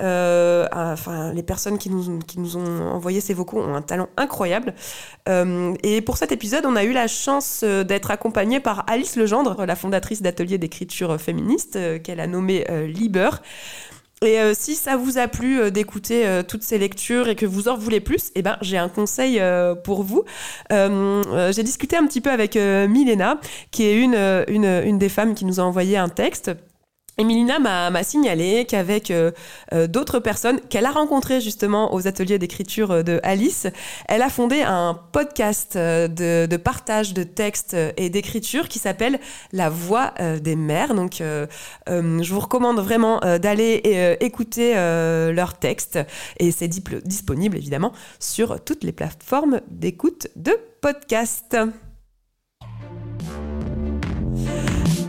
Euh, 0.00 0.66
enfin, 0.72 1.32
les 1.32 1.42
personnes 1.42 1.78
qui 1.78 1.90
nous, 1.90 2.18
qui 2.20 2.40
nous 2.40 2.56
ont 2.56 2.88
envoyé 2.88 3.20
ces 3.20 3.34
vocaux 3.34 3.60
ont 3.60 3.74
un 3.74 3.82
talent 3.82 4.08
incroyable. 4.16 4.74
Euh, 5.28 5.74
et 5.82 6.00
pour 6.00 6.16
cet 6.16 6.32
épisode, 6.32 6.66
on 6.66 6.76
a 6.76 6.84
eu 6.84 6.92
la 6.92 7.06
chance 7.06 7.60
euh, 7.62 7.84
d'être 7.84 8.10
accompagné 8.10 8.60
par 8.60 8.84
Alice 8.88 9.16
Legendre, 9.16 9.64
la 9.64 9.76
fondatrice 9.76 10.22
d'ateliers 10.22 10.58
d'écriture 10.58 11.20
féministe, 11.20 11.78
qu'elle 12.02 12.20
a 12.20 12.26
nommé 12.26 12.64
Liber. 12.86 13.30
Et 14.24 14.38
si 14.54 14.76
ça 14.76 14.96
vous 14.96 15.18
a 15.18 15.26
plu 15.26 15.72
d'écouter 15.72 16.42
toutes 16.46 16.62
ces 16.62 16.78
lectures 16.78 17.28
et 17.28 17.34
que 17.34 17.44
vous 17.44 17.66
en 17.66 17.76
voulez 17.76 17.98
plus, 17.98 18.30
eh 18.36 18.42
ben 18.42 18.56
j'ai 18.60 18.78
un 18.78 18.88
conseil 18.88 19.42
pour 19.82 20.04
vous. 20.04 20.22
j'ai 20.70 21.62
discuté 21.64 21.96
un 21.96 22.06
petit 22.06 22.20
peu 22.20 22.30
avec 22.30 22.54
Milena, 22.54 23.40
qui 23.72 23.82
est 23.84 24.00
une, 24.00 24.14
une, 24.46 24.82
une 24.84 24.98
des 24.98 25.08
femmes 25.08 25.34
qui 25.34 25.44
nous 25.44 25.58
a 25.58 25.64
envoyé 25.64 25.96
un 25.96 26.08
texte 26.08 26.52
Emilina 27.18 27.58
m'a 27.58 28.02
signalé 28.02 28.64
qu'avec 28.64 29.10
euh, 29.10 29.32
euh, 29.74 29.86
d'autres 29.86 30.18
personnes 30.18 30.60
qu'elle 30.70 30.86
a 30.86 30.90
rencontrées 30.90 31.42
justement 31.42 31.92
aux 31.94 32.08
ateliers 32.08 32.38
d'écriture 32.38 33.04
de 33.04 33.20
Alice, 33.22 33.66
elle 34.08 34.22
a 34.22 34.30
fondé 34.30 34.62
un 34.62 34.98
podcast 35.12 35.76
euh, 35.76 36.08
de, 36.08 36.56
partage 36.56 37.12
de 37.12 37.22
textes 37.22 37.76
et 37.96 38.08
d'écriture 38.08 38.68
qui 38.68 38.78
s'appelle 38.78 39.20
La 39.52 39.68
Voix 39.68 40.14
des 40.40 40.56
mères. 40.56 40.94
Donc, 40.94 41.22
je 41.88 42.32
vous 42.32 42.40
recommande 42.40 42.78
vraiment 42.78 43.18
d'aller 43.18 44.16
écouter 44.20 44.74
leurs 44.74 45.58
textes 45.58 45.98
et 46.38 46.52
c'est 46.52 46.68
disponible 46.68 47.56
évidemment 47.56 47.92
sur 48.20 48.62
toutes 48.62 48.84
les 48.84 48.92
plateformes 48.92 49.60
d'écoute 49.68 50.28
de 50.36 50.52
podcast. 50.80 51.56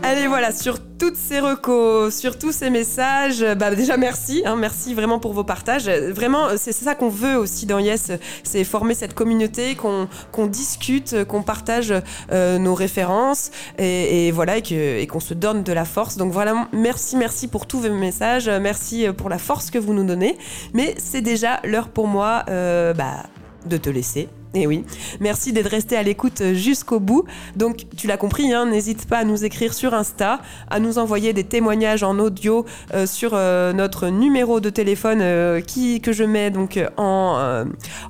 Allez, 0.06 0.26
voilà, 0.26 0.52
sur 0.52 0.80
toutes 0.98 1.16
ces 1.16 1.40
recos, 1.40 2.14
sur 2.14 2.38
tous 2.38 2.52
ces 2.52 2.68
messages, 2.68 3.42
bah 3.56 3.74
déjà 3.74 3.96
merci, 3.96 4.42
hein, 4.44 4.54
merci 4.54 4.92
vraiment 4.92 5.18
pour 5.18 5.32
vos 5.32 5.44
partages. 5.44 5.88
Vraiment, 5.88 6.48
c'est 6.58 6.72
ça 6.72 6.94
qu'on 6.94 7.08
veut 7.08 7.38
aussi 7.38 7.64
dans 7.64 7.78
Yes, 7.78 8.12
c'est 8.42 8.64
former 8.64 8.94
cette 8.94 9.14
communauté, 9.14 9.76
qu'on 9.76 10.46
discute, 10.46 11.24
qu'on 11.24 11.42
partage 11.42 11.94
euh, 12.32 12.58
nos 12.58 12.74
références 12.74 13.50
et, 13.78 14.30
voilà, 14.30 14.58
et 14.58 15.06
qu'on 15.06 15.20
se 15.20 15.32
donne 15.32 15.62
de 15.62 15.72
la 15.72 15.86
force. 15.86 16.18
Donc 16.18 16.32
voilà, 16.32 16.68
merci, 16.72 17.16
merci 17.16 17.48
pour 17.48 17.66
tous 17.66 17.80
vos 17.80 17.88
messages, 17.88 18.50
merci 18.50 19.06
pour 19.16 19.30
la 19.30 19.38
force 19.38 19.70
que 19.70 19.78
vous 19.78 19.94
nous 19.94 20.04
donnez. 20.04 20.36
Mais 20.74 20.94
c'est 20.98 21.22
déjà 21.22 21.60
l'heure 21.64 21.88
pour 21.88 22.08
moi, 22.08 22.44
euh, 22.50 22.92
bah 22.92 23.24
de 23.64 23.78
te 23.78 23.88
laisser. 23.88 24.28
Et 24.54 24.68
oui, 24.68 24.84
merci 25.18 25.52
d'être 25.52 25.70
resté 25.70 25.96
à 25.96 26.04
l'écoute 26.04 26.52
jusqu'au 26.52 27.00
bout. 27.00 27.24
Donc, 27.56 27.86
tu 27.96 28.06
l'as 28.06 28.16
compris, 28.16 28.52
hein, 28.52 28.66
n'hésite 28.66 29.06
pas 29.06 29.18
à 29.18 29.24
nous 29.24 29.44
écrire 29.44 29.74
sur 29.74 29.94
Insta, 29.94 30.40
à 30.70 30.78
nous 30.78 30.98
envoyer 30.98 31.32
des 31.32 31.42
témoignages 31.42 32.04
en 32.04 32.20
audio 32.20 32.64
euh, 32.94 33.04
sur 33.04 33.32
euh, 33.34 33.72
notre 33.72 34.08
numéro 34.08 34.60
de 34.60 34.70
téléphone 34.70 35.18
euh, 35.22 35.60
que 36.02 36.12
je 36.12 36.22
mets 36.22 36.50
donc 36.50 36.78
en, 36.96 37.64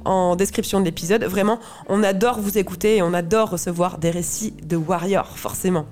en 0.05 0.37
description 0.37 0.81
de 0.81 0.85
l'épisode. 0.85 1.25
Vraiment, 1.25 1.59
on 1.89 2.03
adore 2.03 2.41
vous 2.41 2.59
écouter 2.59 2.97
et 2.97 3.03
on 3.03 3.15
adore 3.15 3.51
recevoir 3.51 3.97
des 3.97 4.11
récits 4.11 4.53
de 4.65 4.77
warriors, 4.77 5.39
forcément. 5.39 5.87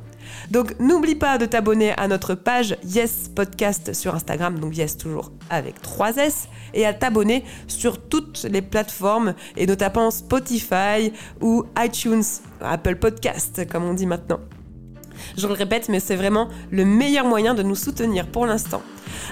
Donc 0.51 0.79
n'oublie 0.81 1.15
pas 1.15 1.39
de 1.39 1.47
t'abonner 1.47 1.93
à 1.99 2.09
notre 2.09 2.35
page 2.35 2.77
Yes 2.85 3.31
Podcast 3.35 3.93
sur 3.93 4.15
Instagram, 4.15 4.59
donc 4.59 4.77
Yes 4.77 4.97
toujours 4.97 5.33
avec 5.51 5.81
3 5.81 6.17
S, 6.17 6.49
et 6.75 6.87
à 6.87 6.95
t'abonner 6.95 7.45
sur 7.67 8.01
toutes 8.01 8.45
les 8.45 8.63
plateformes 8.63 9.35
et 9.57 9.67
notamment 9.67 10.11
Spotify 10.11 11.13
ou 11.41 11.65
iTunes, 11.79 12.25
Apple 12.61 12.97
Podcast 12.97 13.69
comme 13.69 13.85
on 13.85 13.95
dit 13.95 14.07
maintenant. 14.07 14.41
Je 15.37 15.47
le 15.47 15.55
répète, 15.55 15.89
mais 15.89 16.01
c'est 16.01 16.17
vraiment 16.17 16.49
le 16.71 16.85
meilleur 16.85 17.25
moyen 17.25 17.55
de 17.55 17.63
nous 17.63 17.75
soutenir 17.75 18.27
pour 18.27 18.47
l'instant. 18.47 18.83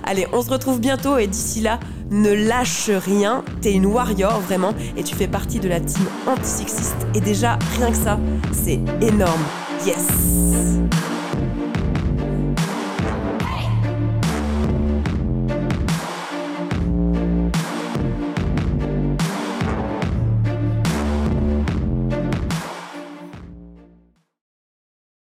Allez, 0.04 0.26
on 0.32 0.42
se 0.42 0.50
retrouve 0.50 0.80
bientôt 0.80 1.18
et 1.18 1.26
d'ici 1.26 1.60
là, 1.60 1.78
ne 2.10 2.32
lâche 2.32 2.90
rien. 2.90 3.44
T'es 3.60 3.72
une 3.72 3.86
warrior 3.86 4.40
vraiment 4.40 4.74
et 4.96 5.02
tu 5.02 5.14
fais 5.14 5.28
partie 5.28 5.60
de 5.60 5.68
la 5.68 5.80
team 5.80 6.04
antisexiste. 6.26 7.06
Et 7.14 7.20
déjà, 7.20 7.58
rien 7.76 7.90
que 7.90 7.96
ça, 7.96 8.18
c'est 8.52 8.80
énorme. 9.00 9.44
Yes 9.86 10.06